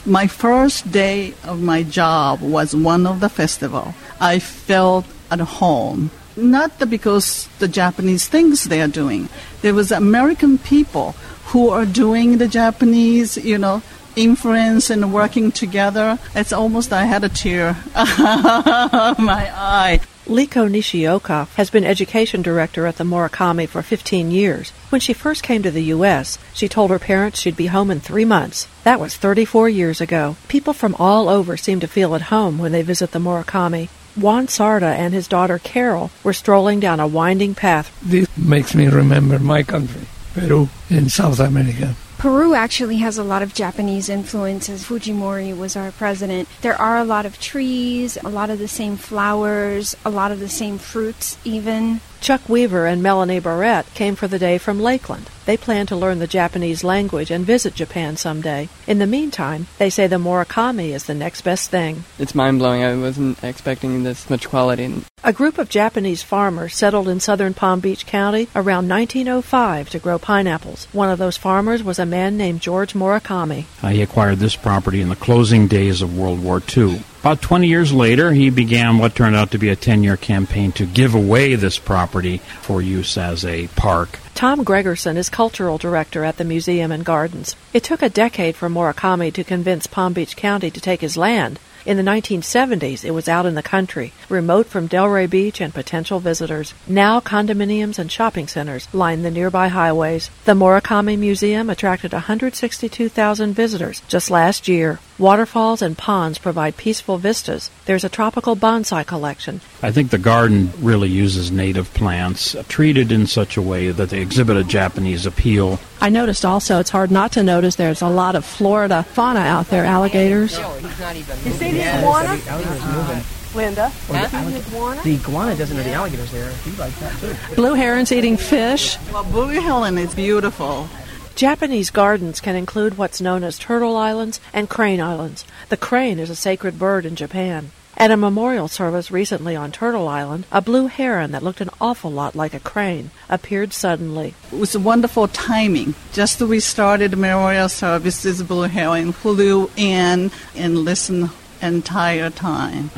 My 0.05 0.27
first 0.27 0.93
day 0.93 1.33
of 1.45 1.63
my 1.63 1.83
job 1.83 2.43
was 2.43 2.77
one 2.77 3.07
of 3.07 3.21
the 3.21 3.31
festival. 3.31 3.95
I 4.21 4.41
felt 4.41 5.07
at 5.31 5.41
home 5.41 6.11
not 6.37 6.79
because 6.89 7.49
the 7.59 7.69
Japanese 7.69 8.29
things 8.29 8.65
they 8.65 8.81
are 8.81 8.89
doing. 8.89 9.29
There 9.63 9.75
was 9.75 9.93
American 9.93 10.59
people 10.59 11.15
who 11.47 11.71
are 11.71 11.87
doing 11.87 12.39
the 12.39 12.49
Japanese, 12.49 13.37
you 13.37 13.59
know, 13.59 13.83
influence 14.17 14.91
and 14.91 15.13
working 15.13 15.53
together. 15.53 16.19
It's 16.35 16.53
almost 16.53 16.93
I 16.93 17.05
had 17.05 17.25
a 17.25 17.29
tear 17.29 17.77
my 17.95 19.51
eye. 19.55 20.01
Reiko 20.27 20.71
Nishioka 20.71 21.49
has 21.57 21.71
been 21.71 21.83
education 21.83 22.41
director 22.41 22.87
at 22.87 22.97
the 22.97 23.05
Morikami 23.05 23.69
for 23.69 23.83
15 23.83 24.31
years. 24.31 24.71
When 24.91 25.01
she 25.01 25.13
first 25.13 25.43
came 25.43 25.63
to 25.65 25.73
the 25.73 25.85
U.S., 25.85 26.39
she 26.53 26.69
told 26.69 26.91
her 26.91 27.01
parents 27.01 27.41
she'd 27.41 27.57
be 27.57 27.67
home 27.67 27.91
in 27.91 27.99
three 27.99 28.25
months. 28.25 28.69
That 28.85 29.01
was 29.01 29.17
34 29.17 29.69
years 29.71 30.01
ago. 30.01 30.37
People 30.47 30.73
from 30.73 30.95
all 31.01 31.29
over 31.29 31.57
seem 31.57 31.81
to 31.81 31.89
feel 31.89 32.15
at 32.15 32.23
home 32.23 32.59
when 32.59 32.71
they 32.71 32.83
visit 32.83 33.11
the 33.11 33.19
Morikami. 33.19 33.89
Juan 34.17 34.47
Sarda 34.47 34.95
and 34.95 35.15
his 35.15 35.27
daughter 35.27 35.59
Carol 35.59 36.11
were 36.23 36.33
strolling 36.33 36.79
down 36.79 37.01
a 37.01 37.07
winding 37.07 37.55
path. 37.55 37.97
This 38.03 38.29
makes 38.37 38.75
me 38.75 38.87
remember 38.87 39.39
my 39.39 39.63
country, 39.63 40.03
Peru, 40.35 40.69
in 40.89 41.09
South 41.09 41.41
America. 41.41 41.95
Peru 42.19 42.55
actually 42.55 42.99
has 42.99 43.17
a 43.17 43.25
lot 43.25 43.43
of 43.43 43.55
Japanese 43.55 44.09
influences. 44.11 44.85
Fujimori 44.85 45.57
was 45.57 45.75
our 45.75 45.91
president. 45.91 46.49
There 46.61 46.77
are 46.77 46.99
a 46.99 47.05
lot 47.05 47.25
of 47.25 47.41
trees, 47.41 48.19
a 48.23 48.29
lot 48.29 48.51
of 48.51 48.59
the 48.59 48.69
same 48.69 48.97
flowers, 48.97 49.97
a 50.05 50.11
lot 50.11 50.31
of 50.31 50.39
the 50.39 50.49
same 50.49 50.77
fruits, 50.77 51.39
even. 51.45 52.01
Chuck 52.21 52.49
Weaver 52.51 52.85
and 52.87 53.03
Melanie 53.03 53.41
Barrett 53.41 53.93
came 53.95 54.15
for 54.15 54.29
the 54.29 54.39
day 54.39 54.59
from 54.59 54.79
Lakeland. 54.79 55.31
They 55.47 55.57
plan 55.57 55.87
to 55.87 55.97
learn 55.97 56.19
the 56.19 56.27
Japanese 56.27 56.85
language 56.85 57.31
and 57.31 57.47
visit 57.47 57.75
Japan 57.75 58.19
someday. 58.19 58.69
In 58.87 58.99
the 58.99 59.07
meantime, 59.07 59.67
they 59.79 59.89
say 59.89 60.07
the 60.07 60.17
Morikami 60.17 60.91
is 60.91 61.05
the 61.05 61.15
next 61.15 61.41
best 61.41 61.71
thing. 61.71 62.05
It's 62.19 62.35
mind 62.35 62.59
blowing. 62.59 62.85
I 62.85 62.95
wasn't 62.95 63.43
expecting 63.43 64.03
this 64.03 64.29
much 64.29 64.49
quality. 64.49 65.03
A 65.25 65.33
group 65.33 65.59
of 65.59 65.71
Japanese 65.71 66.23
farmers 66.23 66.75
settled 66.75 67.09
in 67.09 67.21
southern 67.21 67.55
Palm 67.55 67.81
Beach 67.81 68.07
County 68.07 68.49
around 68.55 68.89
1905 68.89 69.89
to 69.91 69.99
grow 69.99 70.19
pineapples. 70.19 70.87
One 70.93 71.11
of 71.11 71.19
those 71.19 71.39
farmers 71.39 71.83
was 71.83 71.99
a 71.99 72.07
man 72.07 72.37
named 72.37 72.61
George 72.61 72.93
Morikami. 72.93 73.65
Uh, 73.83 73.89
he 73.89 74.03
acquired 74.03 74.39
this 74.39 74.57
property 74.57 75.01
in 75.01 75.09
the 75.09 75.17
closing 75.17 75.69
days 75.69 76.03
of 76.03 76.17
World 76.17 76.43
War 76.43 76.63
II. 76.77 77.03
About 77.21 77.43
20 77.43 77.67
years 77.67 77.93
later, 77.93 78.33
he 78.33 78.49
began 78.49 78.97
what 78.97 79.15
turned 79.15 79.37
out 79.37 79.51
to 79.51 79.59
be 79.59 79.69
a 79.69 79.77
10 79.77 80.03
year 80.03 80.17
campaign 80.17 80.73
to 80.73 80.87
give 80.87 81.15
away 81.15 81.55
this 81.55 81.79
property 81.79 82.39
for 82.63 82.81
use 82.81 83.19
as 83.19 83.45
a 83.45 83.67
park. 83.69 84.19
Tom 84.35 84.65
Gregerson 84.65 85.17
is 85.17 85.29
cultural 85.29 85.77
director 85.77 86.25
at 86.25 86.39
the 86.39 86.45
museum 86.45 86.91
and 86.91 87.05
gardens. 87.05 87.57
It 87.75 87.85
took 87.85 88.01
a 88.01 88.09
decade 88.09 88.57
for 88.57 88.71
Morikami 88.71 89.35
to 89.35 89.45
convince 89.45 89.87
Palm 89.87 90.15
Beach 90.15 90.35
County 90.35 90.71
to 90.71 90.81
take 90.81 91.03
his 91.03 91.19
land. 91.19 91.61
In 91.87 91.97
the 91.97 92.03
1970s, 92.03 93.05
it 93.05 93.13
was 93.13 93.27
out 93.29 93.47
in 93.47 93.55
the 93.55 93.63
country, 93.63 94.13
remote 94.29 94.67
from 94.67 94.89
Delray 94.89 95.29
Beach 95.29 95.63
and 95.63 95.73
potential 95.73 96.21
visitors. 96.21 96.75
Now, 96.87 97.21
condominiums 97.21 97.99
and 97.99 98.13
shopping 98.13 98.49
centers 98.49 98.87
line 98.93 99.23
the 99.23 99.31
nearby 99.31 99.69
highways. 99.69 100.31
The 100.45 100.53
Morikami 100.53 101.19
Museum 101.19 101.71
attracted 101.71 102.13
162,000 102.13 103.55
visitors 103.55 104.03
just 104.09 104.31
last 104.31 104.69
year. 104.69 105.01
Waterfalls 105.19 105.81
and 105.81 105.97
ponds 105.97 106.39
provide 106.39 106.77
peaceful 106.77 107.19
vistas. 107.19 107.71
There's 107.87 108.05
a 108.05 108.09
tropical 108.09 108.57
bonsai 108.57 109.07
collection. 109.07 109.61
I 109.83 109.91
think 109.91 110.11
the 110.11 110.19
garden 110.19 110.73
really 110.81 111.09
uses 111.09 111.51
native 111.51 111.93
plants, 111.95 112.57
treated 112.69 113.11
in 113.11 113.27
such 113.27 113.57
a 113.57 113.63
way 113.63 113.91
that 113.91 114.11
they 114.11 114.21
exhibit 114.21 114.57
a 114.57 114.65
Japanese 114.65 115.25
appeal. 115.25 115.79
I 116.03 116.09
noticed 116.09 116.45
also 116.47 116.81
it's 116.81 116.91
hard 116.91 117.11
not 117.11 117.33
to 117.33 117.43
notice 117.43 117.77
there's 117.77 118.01
a 118.01 118.09
lot 118.09 118.35
of 118.35 118.45
Florida 118.45 119.03
fauna 119.03 119.41
out 119.41 119.67
there, 119.67 119.85
alligators. 119.85 120.59
No, 120.59 120.73
he's 120.73 120.99
not 121.01 121.15
even 121.17 121.37
You 121.45 121.53
see 121.53 121.73
the 121.73 121.99
iguana? 121.99 123.23
Linda, 123.55 123.89
huh? 123.89 125.01
the 125.03 125.15
iguana 125.15 125.57
doesn't 125.57 125.77
know 125.77 125.83
the 125.83 125.93
alligators 125.93 126.31
there. 126.31 126.51
He 126.65 126.71
likes 126.73 126.99
that 127.01 127.19
too. 127.19 127.55
Blue 127.57 127.75
herons 127.75 128.13
eating 128.13 128.37
fish. 128.37 128.97
Well, 129.13 129.25
Blue 129.25 129.49
Heron 129.49 129.99
is 129.99 130.15
beautiful. 130.15 130.89
Japanese 131.35 131.91
gardens 131.91 132.41
can 132.41 132.55
include 132.55 132.97
what's 132.97 133.21
known 133.21 133.43
as 133.43 133.59
Turtle 133.59 133.97
Islands 133.97 134.41
and 134.53 134.69
Crane 134.69 135.01
Islands. 135.01 135.45
The 135.69 135.77
crane 135.77 136.19
is 136.19 136.31
a 136.31 136.37
sacred 136.37 136.79
bird 136.79 137.05
in 137.05 137.17
Japan. 137.17 137.73
At 138.01 138.11
a 138.11 138.17
memorial 138.17 138.67
service 138.67 139.11
recently 139.11 139.55
on 139.55 139.73
Turtle 139.73 140.09
Island, 140.09 140.47
a 140.51 140.63
blue 140.63 140.87
heron 140.87 141.33
that 141.33 141.43
looked 141.43 141.61
an 141.61 141.69
awful 141.83 142.11
lot 142.11 142.35
like 142.35 142.55
a 142.55 142.59
crane 142.59 143.11
appeared 143.29 143.75
suddenly. 143.75 144.33
It 144.51 144.59
was 144.59 144.75
wonderful 144.75 145.29
timing. 145.29 145.95
Just 146.15 146.41
as 146.41 146.49
we 146.49 146.61
started 146.61 147.11
the 147.11 147.19
memorial 147.19 147.69
service, 147.69 148.23
this 148.23 148.41
blue 148.41 148.69
heron 148.69 149.13
flew 149.13 149.71
in 149.77 150.31
and 150.57 150.79
listened 150.79 151.29
entire 151.61 152.31
time. 152.31 152.91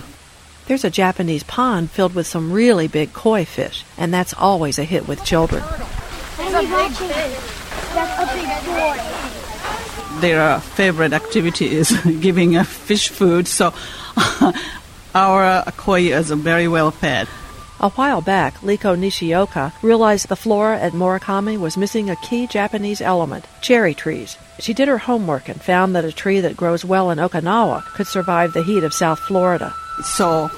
There's 0.66 0.84
a 0.84 0.90
Japanese 0.90 1.42
pond 1.42 1.90
filled 1.90 2.14
with 2.14 2.28
some 2.28 2.52
really 2.52 2.86
big 2.86 3.12
koi 3.12 3.44
fish, 3.44 3.84
and 3.98 4.14
that's 4.14 4.32
always 4.34 4.78
a 4.78 4.84
hit 4.84 5.08
with 5.08 5.24
children. 5.24 5.64
It's 6.38 6.54
a 6.54 6.60
big 6.60 6.92
fish. 6.92 7.40
That's 7.92 8.22
a 8.22 8.36
big 8.36 8.66
boy. 8.70 10.20
Their 10.20 10.60
favorite 10.60 11.12
activity 11.12 11.74
is 11.74 11.90
giving 12.20 12.54
a 12.54 12.62
fish 12.62 13.08
food, 13.08 13.48
so 13.48 13.74
our 15.14 15.44
uh, 15.44 15.70
koi 15.76 16.12
is 16.12 16.30
very 16.30 16.68
well 16.68 16.90
fed. 16.90 17.28
A 17.80 17.90
while 17.90 18.20
back, 18.20 18.54
Reiko 18.58 18.96
Nishioka 18.96 19.72
realized 19.82 20.28
the 20.28 20.36
flora 20.36 20.78
at 20.78 20.92
Morikami 20.92 21.58
was 21.58 21.76
missing 21.76 22.08
a 22.08 22.16
key 22.16 22.46
Japanese 22.46 23.00
element 23.00 23.44
cherry 23.60 23.92
trees. 23.92 24.36
She 24.60 24.72
did 24.72 24.86
her 24.86 24.98
homework 24.98 25.48
and 25.48 25.60
found 25.60 25.96
that 25.96 26.04
a 26.04 26.12
tree 26.12 26.38
that 26.40 26.56
grows 26.56 26.84
well 26.84 27.10
in 27.10 27.18
Okinawa 27.18 27.82
could 27.86 28.06
survive 28.06 28.52
the 28.52 28.62
heat 28.62 28.84
of 28.84 28.94
South 28.94 29.18
Florida. 29.18 29.74
So 30.04 30.48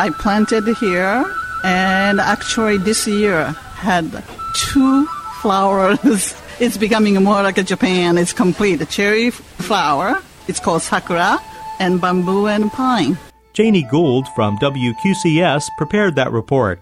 I 0.00 0.10
planted 0.10 0.66
here, 0.78 1.24
and 1.62 2.18
actually 2.20 2.78
this 2.78 3.06
year 3.06 3.44
had 3.76 4.24
two 4.54 5.06
flowers. 5.40 6.34
It's 6.60 6.76
becoming 6.76 7.20
more 7.22 7.42
like 7.42 7.58
a 7.58 7.64
Japan. 7.64 8.16
It's 8.16 8.32
complete. 8.32 8.80
A 8.80 8.86
cherry 8.86 9.30
flower. 9.30 10.22
It's 10.46 10.60
called 10.60 10.82
sakura, 10.82 11.40
and 11.80 12.00
bamboo 12.00 12.46
and 12.46 12.70
pine. 12.70 13.18
Janie 13.54 13.84
Gould 13.84 14.26
from 14.34 14.58
WQCS 14.58 15.68
prepared 15.78 16.16
that 16.16 16.32
report. 16.32 16.80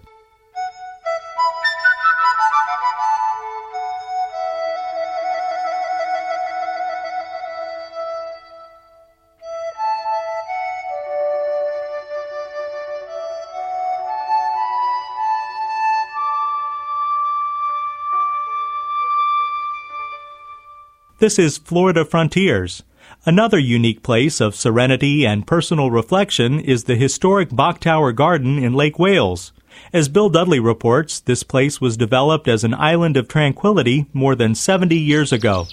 This 21.19 21.39
is 21.39 21.59
Florida 21.59 22.07
Frontiers. 22.07 22.83
Another 23.25 23.59
unique 23.59 24.03
place 24.03 24.41
of 24.41 24.57
serenity 24.57 25.25
and 25.27 25.47
personal 25.47 25.91
reflection 25.91 26.59
is 26.59 26.85
the 26.85 26.97
historic 26.97 27.51
Bok 27.51 27.79
Tower 27.79 28.13
Garden 28.13 28.59
in 28.59 28.75
Lake 28.75 28.99
Wales. 28.99 29.53
As 29.93 30.09
Bill 30.09 30.29
Dudley 30.29 30.61
reports, 30.61 31.21
this 31.21 31.43
place 31.43 31.81
was 31.81 31.97
developed 31.97 32.49
as 32.49 32.65
an 32.65 32.75
island 32.75 33.17
of 33.17 33.29
tranquility 33.29 34.07
more 34.13 34.35
than 34.35 34.55
70 34.55 34.97
years 34.97 35.33
ago. 35.33 35.67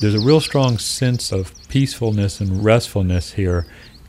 There's 0.00 0.14
a 0.14 0.26
real 0.26 0.40
strong 0.40 0.78
sense 0.78 1.32
of 1.32 1.52
peacefulness 1.68 2.40
and 2.40 2.64
restfulness 2.64 3.32
here, 3.32 3.66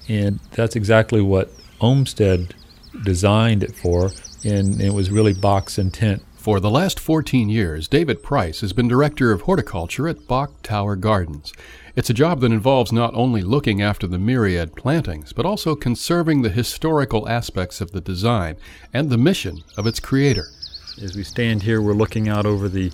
and 0.08 0.40
that's 0.52 0.76
exactly 0.76 1.22
what 1.22 1.52
Olmsted 1.82 2.56
designed 3.04 3.64
it 3.64 3.76
for, 3.76 4.12
and 4.44 4.82
it 4.82 4.94
was 4.94 5.12
really 5.12 5.34
Bok's 5.34 5.78
intent. 5.78 6.24
For 6.36 6.60
the 6.60 6.70
last 6.70 7.00
14 7.00 7.50
years, 7.50 7.88
David 7.88 8.22
Price 8.22 8.62
has 8.62 8.72
been 8.72 8.88
director 8.88 9.32
of 9.32 9.42
horticulture 9.42 10.08
at 10.08 10.28
Bach 10.28 10.62
Tower 10.62 10.96
Gardens. 10.96 11.52
It's 11.96 12.10
a 12.10 12.14
job 12.14 12.42
that 12.42 12.52
involves 12.52 12.92
not 12.92 13.14
only 13.14 13.42
looking 13.42 13.82
after 13.82 14.06
the 14.06 14.20
myriad 14.20 14.76
plantings, 14.76 15.32
but 15.32 15.46
also 15.46 15.76
conserving 15.76 16.42
the 16.42 16.50
historical 16.50 17.30
aspects 17.30 17.80
of 17.80 17.94
the 17.94 18.02
design 18.02 18.58
and 18.94 19.10
the 19.10 19.18
mission 19.18 19.64
of 19.78 19.88
its 19.88 20.02
creator. 20.02 20.48
As 21.02 21.16
we 21.16 21.24
stand 21.24 21.64
here, 21.64 21.82
we're 21.82 21.94
looking 21.94 22.28
out 22.28 22.46
over 22.46 22.68
the 22.68 22.92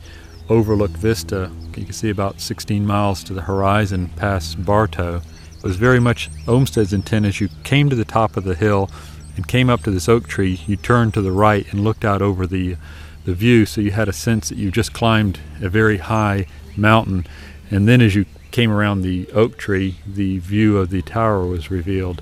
overlook 0.50 0.92
vista. 0.92 1.50
You 1.76 1.86
can 1.86 1.94
see 1.94 2.12
about 2.12 2.42
16 2.42 2.86
miles 2.86 3.24
to 3.24 3.34
the 3.34 3.42
horizon 3.42 4.10
past 4.18 4.64
Bartow. 4.64 5.24
It 5.58 5.64
was 5.64 5.78
very 5.78 6.00
much 6.00 6.30
Olmsted's 6.48 6.94
intent 6.94 7.26
as 7.26 7.42
you 7.42 7.50
came 7.64 7.90
to 7.90 7.96
the 7.96 8.06
top 8.06 8.38
of 8.38 8.44
the 8.44 8.54
hill 8.54 8.88
and 9.36 9.48
came 9.48 9.68
up 9.68 9.82
to 9.84 9.92
this 9.92 10.10
oak 10.10 10.28
tree, 10.28 10.62
you 10.68 10.76
turned 10.76 11.16
to 11.16 11.24
the 11.24 11.32
right 11.32 11.66
and 11.72 11.84
looked 11.84 12.06
out 12.06 12.22
over 12.22 12.46
the 12.46 12.78
the 13.24 13.34
view, 13.36 13.68
so 13.68 13.82
you 13.82 13.92
had 13.92 14.10
a 14.10 14.14
sense 14.14 14.50
that 14.50 14.58
you 14.58 14.72
just 14.72 14.94
climbed 14.94 15.40
a 15.62 15.70
very 15.70 15.98
high 15.98 16.48
mountain. 16.76 17.26
And 17.70 17.88
then 17.88 18.02
as 18.02 18.16
you 18.16 18.26
came 18.52 18.72
around 18.72 19.02
the 19.02 19.28
oak 19.32 19.58
tree, 19.58 19.96
the 20.06 20.40
view 20.40 20.78
of 20.78 20.90
the 20.90 21.02
tower 21.02 21.46
was 21.46 21.72
revealed. 21.72 22.22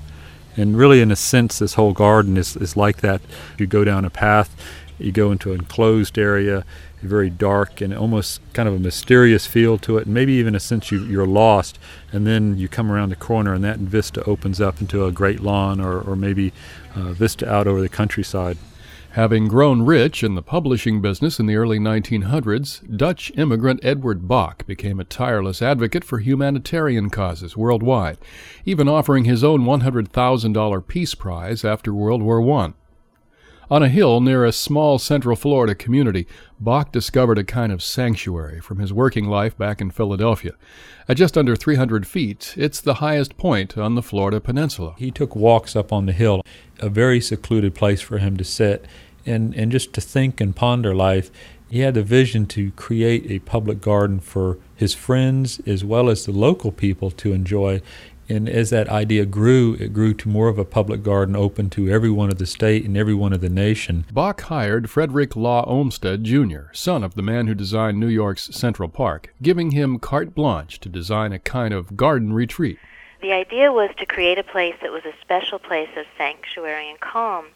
And 0.56 0.76
really, 0.76 1.00
in 1.00 1.10
a 1.10 1.16
sense, 1.16 1.58
this 1.58 1.74
whole 1.74 1.92
garden 1.92 2.36
is, 2.36 2.56
is 2.56 2.76
like 2.76 2.98
that. 2.98 3.20
You 3.58 3.66
go 3.66 3.84
down 3.84 4.04
a 4.04 4.10
path, 4.10 4.54
you 4.98 5.12
go 5.12 5.32
into 5.32 5.52
an 5.52 5.60
enclosed 5.60 6.18
area, 6.18 6.64
very 7.02 7.30
dark 7.30 7.80
and 7.80 7.94
almost 7.94 8.40
kind 8.52 8.68
of 8.68 8.74
a 8.74 8.78
mysterious 8.78 9.46
feel 9.46 9.78
to 9.78 9.96
it, 9.96 10.04
and 10.04 10.14
maybe 10.14 10.34
even 10.34 10.54
a 10.54 10.60
sense 10.60 10.90
you, 10.90 11.02
you're 11.04 11.26
lost. 11.26 11.78
And 12.12 12.26
then 12.26 12.58
you 12.58 12.68
come 12.68 12.90
around 12.92 13.08
the 13.08 13.16
corner, 13.16 13.54
and 13.54 13.64
that 13.64 13.78
vista 13.78 14.22
opens 14.24 14.60
up 14.60 14.80
into 14.80 15.06
a 15.06 15.12
great 15.12 15.40
lawn 15.40 15.80
or, 15.80 16.00
or 16.00 16.16
maybe 16.16 16.52
a 16.94 17.12
vista 17.12 17.50
out 17.50 17.66
over 17.66 17.80
the 17.80 17.88
countryside. 17.88 18.58
Having 19.14 19.48
grown 19.48 19.82
rich 19.82 20.22
in 20.22 20.36
the 20.36 20.42
publishing 20.42 21.00
business 21.00 21.40
in 21.40 21.46
the 21.46 21.56
early 21.56 21.80
1900s, 21.80 22.96
Dutch 22.96 23.32
immigrant 23.36 23.80
Edward 23.82 24.28
Bok 24.28 24.64
became 24.66 25.00
a 25.00 25.04
tireless 25.04 25.60
advocate 25.60 26.04
for 26.04 26.20
humanitarian 26.20 27.10
causes 27.10 27.56
worldwide, 27.56 28.18
even 28.64 28.88
offering 28.88 29.24
his 29.24 29.42
own 29.42 29.62
$100,000 29.62 30.86
Peace 30.86 31.16
Prize 31.16 31.64
after 31.64 31.92
World 31.92 32.22
War 32.22 32.40
I. 32.52 32.72
On 33.70 33.84
a 33.84 33.88
hill 33.88 34.20
near 34.20 34.44
a 34.44 34.50
small 34.50 34.98
Central 34.98 35.36
Florida 35.36 35.76
community, 35.76 36.26
Bok 36.58 36.90
discovered 36.90 37.38
a 37.38 37.44
kind 37.44 37.70
of 37.70 37.84
sanctuary 37.84 38.60
from 38.60 38.80
his 38.80 38.92
working 38.92 39.26
life 39.26 39.56
back 39.56 39.80
in 39.80 39.92
Philadelphia. 39.92 40.54
At 41.08 41.18
just 41.18 41.38
under 41.38 41.54
300 41.54 42.04
feet, 42.04 42.52
it's 42.56 42.80
the 42.80 42.94
highest 42.94 43.36
point 43.36 43.78
on 43.78 43.94
the 43.94 44.02
Florida 44.02 44.40
peninsula. 44.40 44.96
He 44.98 45.12
took 45.12 45.36
walks 45.36 45.76
up 45.76 45.92
on 45.92 46.06
the 46.06 46.12
hill, 46.12 46.42
a 46.80 46.88
very 46.88 47.20
secluded 47.20 47.76
place 47.76 48.00
for 48.00 48.18
him 48.18 48.36
to 48.38 48.44
sit 48.44 48.86
and, 49.24 49.54
and 49.54 49.70
just 49.70 49.92
to 49.92 50.00
think 50.00 50.40
and 50.40 50.56
ponder 50.56 50.92
life. 50.92 51.30
He 51.70 51.78
had 51.78 51.94
the 51.94 52.02
vision 52.02 52.46
to 52.46 52.72
create 52.72 53.30
a 53.30 53.38
public 53.38 53.80
garden 53.80 54.18
for 54.18 54.58
his 54.74 54.94
friends 54.94 55.60
as 55.64 55.84
well 55.84 56.10
as 56.10 56.26
the 56.26 56.32
local 56.32 56.72
people 56.72 57.12
to 57.12 57.32
enjoy. 57.32 57.82
And 58.30 58.48
as 58.48 58.70
that 58.70 58.88
idea 58.88 59.26
grew, 59.26 59.76
it 59.80 59.92
grew 59.92 60.14
to 60.14 60.28
more 60.28 60.46
of 60.46 60.56
a 60.56 60.64
public 60.64 61.02
garden 61.02 61.34
open 61.34 61.68
to 61.70 61.88
everyone 61.88 62.30
of 62.30 62.38
the 62.38 62.46
state 62.46 62.84
and 62.84 62.96
everyone 62.96 63.32
of 63.32 63.40
the 63.40 63.48
nation. 63.48 64.06
Bok 64.12 64.42
hired 64.42 64.88
Frederick 64.88 65.34
Law 65.34 65.64
Olmsted 65.66 66.22
Jr., 66.22 66.72
son 66.72 67.02
of 67.02 67.16
the 67.16 67.22
man 67.22 67.48
who 67.48 67.54
designed 67.54 67.98
New 67.98 68.06
York's 68.06 68.54
Central 68.54 68.88
Park, 68.88 69.34
giving 69.42 69.72
him 69.72 69.98
carte 69.98 70.32
blanche 70.32 70.78
to 70.78 70.88
design 70.88 71.32
a 71.32 71.40
kind 71.40 71.74
of 71.74 71.96
garden 71.96 72.32
retreat. 72.32 72.78
The 73.20 73.32
idea 73.32 73.72
was 73.72 73.90
to 73.98 74.06
create 74.06 74.38
a 74.38 74.44
place 74.44 74.76
that 74.80 74.92
was 74.92 75.04
a 75.04 75.20
special 75.20 75.58
place 75.58 75.90
of 75.96 76.06
sanctuary 76.16 76.88
and 76.88 77.00
calm. 77.00 77.46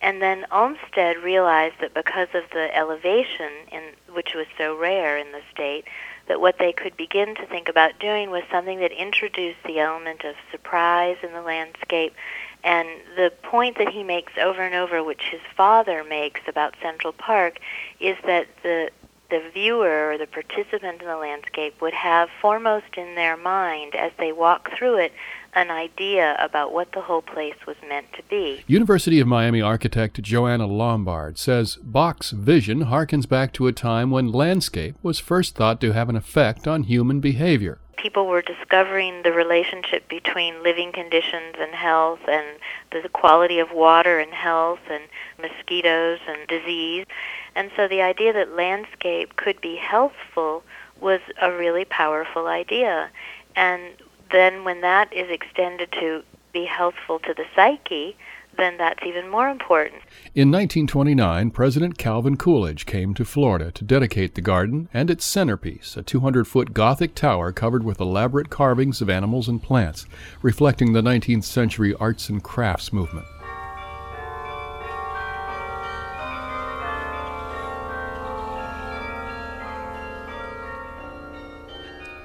And 0.00 0.22
then 0.22 0.46
Olmsted 0.50 1.22
realized 1.22 1.76
that 1.82 1.92
because 1.92 2.28
of 2.32 2.44
the 2.52 2.74
elevation, 2.74 3.50
in, 3.70 3.82
which 4.14 4.34
was 4.34 4.46
so 4.56 4.74
rare 4.74 5.18
in 5.18 5.32
the 5.32 5.42
state, 5.52 5.84
that 6.26 6.40
what 6.40 6.58
they 6.58 6.72
could 6.72 6.96
begin 6.96 7.34
to 7.34 7.46
think 7.46 7.68
about 7.68 7.98
doing 7.98 8.30
was 8.30 8.42
something 8.50 8.80
that 8.80 8.92
introduced 8.92 9.62
the 9.66 9.78
element 9.78 10.24
of 10.24 10.34
surprise 10.50 11.16
in 11.22 11.32
the 11.32 11.42
landscape. 11.42 12.14
And 12.62 12.88
the 13.16 13.32
point 13.42 13.76
that 13.78 13.90
he 13.90 14.02
makes 14.02 14.32
over 14.38 14.62
and 14.62 14.74
over, 14.74 15.02
which 15.04 15.22
his 15.30 15.42
father 15.56 16.02
makes 16.02 16.40
about 16.48 16.74
Central 16.80 17.12
Park, 17.12 17.58
is 18.00 18.16
that 18.24 18.46
the 18.62 18.90
the 19.30 19.42
viewer 19.52 20.12
or 20.12 20.18
the 20.18 20.26
participant 20.26 21.00
in 21.00 21.08
the 21.08 21.16
landscape 21.16 21.80
would 21.80 21.94
have 21.94 22.28
foremost 22.40 22.96
in 22.96 23.14
their 23.14 23.36
mind 23.36 23.94
as 23.94 24.12
they 24.18 24.32
walk 24.32 24.70
through 24.76 24.96
it 24.96 25.12
an 25.54 25.70
idea 25.70 26.36
about 26.38 26.72
what 26.72 26.92
the 26.92 27.00
whole 27.02 27.22
place 27.22 27.54
was 27.66 27.76
meant 27.88 28.12
to 28.14 28.22
be. 28.24 28.64
University 28.66 29.20
of 29.20 29.26
Miami 29.26 29.62
architect 29.62 30.20
Joanna 30.20 30.66
Lombard 30.66 31.38
says 31.38 31.76
Bok's 31.76 32.30
vision 32.30 32.86
harkens 32.86 33.28
back 33.28 33.52
to 33.54 33.66
a 33.66 33.72
time 33.72 34.10
when 34.10 34.32
landscape 34.32 34.96
was 35.02 35.18
first 35.18 35.54
thought 35.54 35.80
to 35.80 35.92
have 35.92 36.08
an 36.08 36.16
effect 36.16 36.66
on 36.66 36.84
human 36.84 37.20
behavior. 37.20 37.78
People 37.96 38.26
were 38.26 38.42
discovering 38.42 39.22
the 39.22 39.32
relationship 39.32 40.08
between 40.08 40.62
living 40.62 40.92
conditions 40.92 41.54
and 41.58 41.74
health 41.74 42.20
and 42.28 42.44
the 42.90 43.08
quality 43.08 43.58
of 43.58 43.72
water 43.72 44.18
and 44.18 44.32
health 44.32 44.80
and 44.90 45.04
mosquitoes 45.40 46.18
and 46.28 46.46
disease. 46.46 47.06
And 47.54 47.70
so 47.76 47.88
the 47.88 48.02
idea 48.02 48.32
that 48.34 48.54
landscape 48.54 49.36
could 49.36 49.60
be 49.60 49.76
healthful 49.76 50.64
was 51.00 51.20
a 51.40 51.50
really 51.50 51.84
powerful 51.86 52.46
idea. 52.46 53.10
And 53.56 53.94
then 54.34 54.64
when 54.64 54.80
that 54.80 55.12
is 55.12 55.30
extended 55.30 55.92
to 55.92 56.24
be 56.52 56.64
healthful 56.64 57.20
to 57.20 57.32
the 57.34 57.44
psyche, 57.54 58.16
then 58.56 58.76
that's 58.76 59.04
even 59.06 59.28
more 59.28 59.48
important. 59.48 60.02
In 60.34 60.50
1929, 60.50 61.50
President 61.52 61.98
Calvin 61.98 62.36
Coolidge 62.36 62.84
came 62.84 63.14
to 63.14 63.24
Florida 63.24 63.70
to 63.70 63.84
dedicate 63.84 64.34
the 64.34 64.40
garden 64.40 64.88
and 64.92 65.08
its 65.08 65.24
centerpiece, 65.24 65.96
a 65.96 66.02
200 66.02 66.48
foot 66.48 66.74
Gothic 66.74 67.14
tower 67.14 67.52
covered 67.52 67.84
with 67.84 68.00
elaborate 68.00 68.50
carvings 68.50 69.00
of 69.00 69.08
animals 69.08 69.48
and 69.48 69.62
plants, 69.62 70.06
reflecting 70.42 70.92
the 70.92 71.02
19th 71.02 71.44
century 71.44 71.94
arts 71.94 72.28
and 72.28 72.42
crafts 72.42 72.92
movement. 72.92 73.26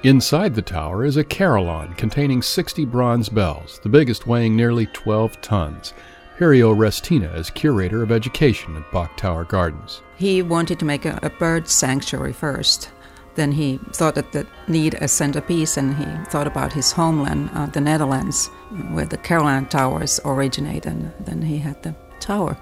Inside 0.02 0.54
the 0.54 0.62
tower 0.62 1.04
is 1.04 1.18
a 1.18 1.24
carillon 1.24 1.92
containing 1.92 2.40
60 2.40 2.86
bronze 2.86 3.28
bells, 3.28 3.78
the 3.82 3.90
biggest 3.90 4.26
weighing 4.26 4.56
nearly 4.56 4.86
12 4.86 5.38
tons. 5.42 5.92
Perio 6.38 6.74
Restina 6.74 7.30
is 7.34 7.50
curator 7.50 8.02
of 8.02 8.10
education 8.10 8.76
at 8.76 8.90
Bok 8.90 9.14
Tower 9.18 9.44
Gardens. 9.44 10.00
He 10.16 10.40
wanted 10.40 10.78
to 10.78 10.86
make 10.86 11.04
a, 11.04 11.18
a 11.22 11.28
bird 11.28 11.68
sanctuary 11.68 12.32
first. 12.32 12.88
Then 13.34 13.52
he 13.52 13.78
thought 13.92 14.14
that 14.14 14.32
that 14.32 14.46
need 14.68 14.94
a 14.94 15.06
centerpiece, 15.06 15.76
and 15.76 15.94
he 15.94 16.30
thought 16.30 16.46
about 16.46 16.72
his 16.72 16.92
homeland, 16.92 17.50
uh, 17.52 17.66
the 17.66 17.82
Netherlands, 17.82 18.46
where 18.92 19.04
the 19.04 19.18
carillon 19.18 19.66
Towers 19.66 20.18
originate, 20.24 20.86
and 20.86 21.12
then 21.20 21.42
he 21.42 21.58
had 21.58 21.82
the 21.82 21.94
tower 22.20 22.56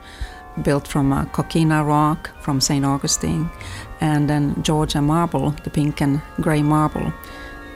built 0.62 0.86
from 0.86 1.12
uh, 1.12 1.24
coquina 1.26 1.84
rock 1.84 2.30
from 2.40 2.60
St. 2.60 2.84
Augustine, 2.84 3.50
and 4.00 4.28
then 4.28 4.62
Georgia 4.62 5.02
marble, 5.02 5.50
the 5.64 5.70
pink 5.70 6.00
and 6.00 6.20
gray 6.40 6.62
marble. 6.62 7.12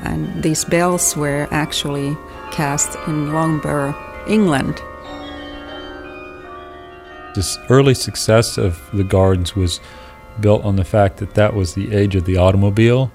And 0.00 0.42
these 0.42 0.64
bells 0.64 1.16
were 1.16 1.48
actually 1.50 2.16
cast 2.50 2.96
in 3.06 3.32
Loughborough, 3.32 3.94
England. 4.26 4.82
This 7.34 7.58
early 7.70 7.94
success 7.94 8.58
of 8.58 8.90
the 8.92 9.04
gardens 9.04 9.56
was 9.56 9.80
built 10.40 10.64
on 10.64 10.76
the 10.76 10.84
fact 10.84 11.18
that 11.18 11.34
that 11.34 11.54
was 11.54 11.74
the 11.74 11.94
age 11.94 12.14
of 12.14 12.24
the 12.24 12.36
automobile, 12.36 13.10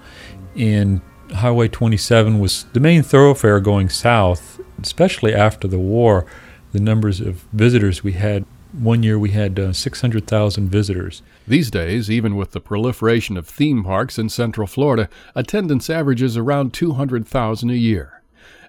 and 0.56 1.02
Highway 1.34 1.68
27 1.68 2.40
was 2.40 2.66
the 2.74 2.80
main 2.80 3.04
thoroughfare 3.04 3.60
going 3.60 3.90
south, 3.90 4.60
especially 4.82 5.34
after 5.34 5.68
the 5.68 5.80
war. 5.80 6.26
The 6.72 6.80
numbers 6.80 7.22
of 7.22 7.46
visitors 7.54 8.04
we 8.04 8.14
had 8.14 8.46
one 8.80 9.02
year 9.04 9.18
we 9.18 9.32
had 9.32 9.58
uh, 9.60 9.74
600,000 9.74 10.70
visitors. 10.70 11.22
These 11.48 11.72
days, 11.72 12.12
even 12.12 12.36
with 12.36 12.52
the 12.52 12.60
proliferation 12.60 13.38
of 13.38 13.48
theme 13.48 13.84
parks 13.84 14.20
in 14.20 14.30
Central 14.30 14.68
Florida, 14.68 15.10
attendance 15.34 15.90
averages 15.90 16.38
around 16.38 16.74
200,000 16.74 17.70
a 17.70 17.74
year. 17.74 18.22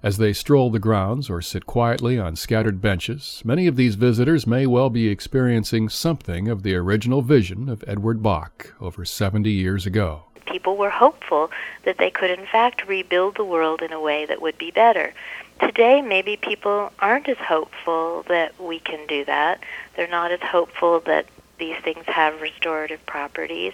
As 0.03 0.19
they 0.19 0.33
stroll 0.33 0.71
the 0.71 0.79
grounds 0.79 1.29
or 1.29 1.43
sit 1.43 1.67
quietly 1.67 2.19
on 2.19 2.37
scattered 2.37 2.81
benches, 2.81 3.43
many 3.45 3.67
of 3.67 3.77
these 3.77 3.97
visitors 3.97 4.47
may 4.47 4.67
well 4.67 4.91
be 4.91 5.09
experiencing 5.09 5.89
something 5.89 6.49
of 6.49 6.63
the 6.63 6.77
original 6.77 7.21
vision 7.21 7.69
of 7.69 7.85
Edward 7.87 8.23
Bok 8.23 8.75
over 8.81 9.05
70 9.05 9.51
years 9.51 9.87
ago. 9.87 10.23
People 10.47 10.77
were 10.77 10.91
hopeful 10.91 11.51
that 11.85 11.99
they 11.99 12.11
could, 12.11 12.31
in 12.31 12.47
fact, 12.47 12.87
rebuild 12.87 13.37
the 13.37 13.45
world 13.45 13.83
in 13.83 13.93
a 13.93 14.01
way 14.01 14.25
that 14.25 14.41
would 14.41 14.57
be 14.57 14.71
better. 14.71 15.13
Today, 15.61 16.01
maybe 16.01 16.37
people 16.37 16.93
aren't 17.01 17.29
as 17.29 17.37
hopeful 17.39 18.25
that 18.29 18.59
we 18.61 18.79
can 18.79 19.05
do 19.09 19.25
that. 19.25 19.61
They're 19.99 20.07
not 20.07 20.31
as 20.31 20.39
hopeful 20.41 21.01
that 21.07 21.27
these 21.59 21.75
things 21.83 22.05
have 22.07 22.41
restorative 22.41 23.05
properties, 23.07 23.73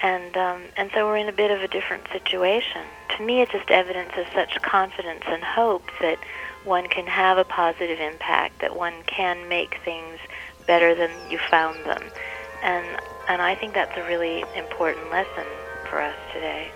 and 0.00 0.36
um, 0.36 0.62
and 0.76 0.92
so 0.94 1.04
we're 1.04 1.16
in 1.16 1.28
a 1.28 1.32
bit 1.32 1.50
of 1.50 1.60
a 1.60 1.66
different 1.66 2.04
situation. 2.12 2.82
To 3.16 3.24
me, 3.24 3.42
it's 3.42 3.50
just 3.50 3.68
evidence 3.68 4.12
of 4.16 4.26
such 4.32 4.62
confidence 4.62 5.24
and 5.26 5.42
hope 5.42 5.82
that 6.00 6.18
one 6.62 6.86
can 6.86 7.04
have 7.08 7.36
a 7.36 7.42
positive 7.42 7.98
impact, 7.98 8.60
that 8.60 8.76
one 8.76 8.94
can 9.08 9.48
make 9.48 9.80
things 9.84 10.20
better 10.68 10.94
than 10.94 11.10
you 11.28 11.38
found 11.50 11.84
them, 11.84 12.04
and 12.62 12.86
and 13.28 13.42
I 13.42 13.56
think 13.56 13.74
that's 13.74 13.98
a 13.98 14.06
really 14.06 14.44
important 14.54 15.10
lesson 15.10 15.46
for 15.88 16.00
us 16.00 16.16
today. 16.32 16.70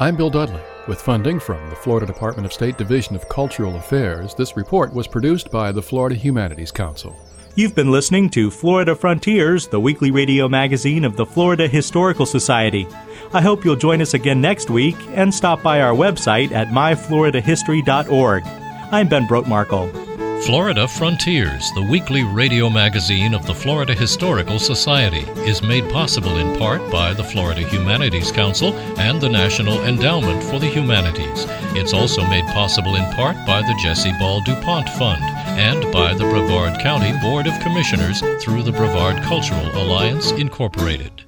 I'm 0.00 0.16
Bill 0.16 0.30
Dudley. 0.30 0.62
With 0.88 1.00
funding 1.00 1.38
from 1.38 1.70
the 1.70 1.76
Florida 1.76 2.06
Department 2.06 2.46
of 2.46 2.52
State 2.52 2.78
Division 2.78 3.14
of 3.14 3.28
Cultural 3.28 3.76
Affairs, 3.76 4.34
this 4.34 4.56
report 4.56 4.92
was 4.92 5.06
produced 5.06 5.52
by 5.52 5.70
the 5.70 5.82
Florida 5.82 6.16
Humanities 6.16 6.72
Council. 6.72 7.16
You've 7.54 7.74
been 7.74 7.90
listening 7.90 8.30
to 8.30 8.50
Florida 8.50 8.94
Frontiers, 8.94 9.66
the 9.66 9.80
weekly 9.80 10.10
radio 10.12 10.48
magazine 10.48 11.04
of 11.04 11.16
the 11.16 11.26
Florida 11.26 11.66
Historical 11.66 12.24
Society. 12.24 12.86
I 13.32 13.40
hope 13.40 13.64
you'll 13.64 13.74
join 13.76 14.00
us 14.00 14.14
again 14.14 14.40
next 14.40 14.70
week 14.70 14.96
and 15.08 15.34
stop 15.34 15.62
by 15.62 15.80
our 15.80 15.94
website 15.94 16.52
at 16.52 16.68
myfloridahistory.org. 16.68 18.44
I'm 18.92 19.08
Ben 19.08 19.26
Brotemarkle. 19.26 20.08
Florida 20.44 20.86
Frontiers, 20.86 21.72
the 21.74 21.82
weekly 21.90 22.22
radio 22.22 22.70
magazine 22.70 23.34
of 23.34 23.44
the 23.44 23.54
Florida 23.54 23.92
Historical 23.92 24.60
Society, 24.60 25.28
is 25.42 25.60
made 25.60 25.90
possible 25.90 26.36
in 26.36 26.56
part 26.58 26.80
by 26.92 27.12
the 27.12 27.24
Florida 27.24 27.62
Humanities 27.62 28.30
Council 28.30 28.72
and 29.00 29.20
the 29.20 29.28
National 29.28 29.82
Endowment 29.82 30.44
for 30.44 30.60
the 30.60 30.68
Humanities. 30.68 31.46
It's 31.74 31.92
also 31.92 32.24
made 32.28 32.46
possible 32.46 32.94
in 32.94 33.12
part 33.14 33.36
by 33.44 33.62
the 33.62 33.78
Jesse 33.82 34.16
Ball 34.20 34.40
DuPont 34.42 34.88
Fund 34.90 35.24
and 35.58 35.92
by 35.92 36.14
the 36.14 36.22
Brevard 36.22 36.80
County 36.80 37.12
Board 37.20 37.48
of 37.48 37.60
Commissioners 37.60 38.20
through 38.40 38.62
the 38.62 38.70
Brevard 38.70 39.20
Cultural 39.24 39.66
Alliance, 39.76 40.30
Incorporated. 40.30 41.24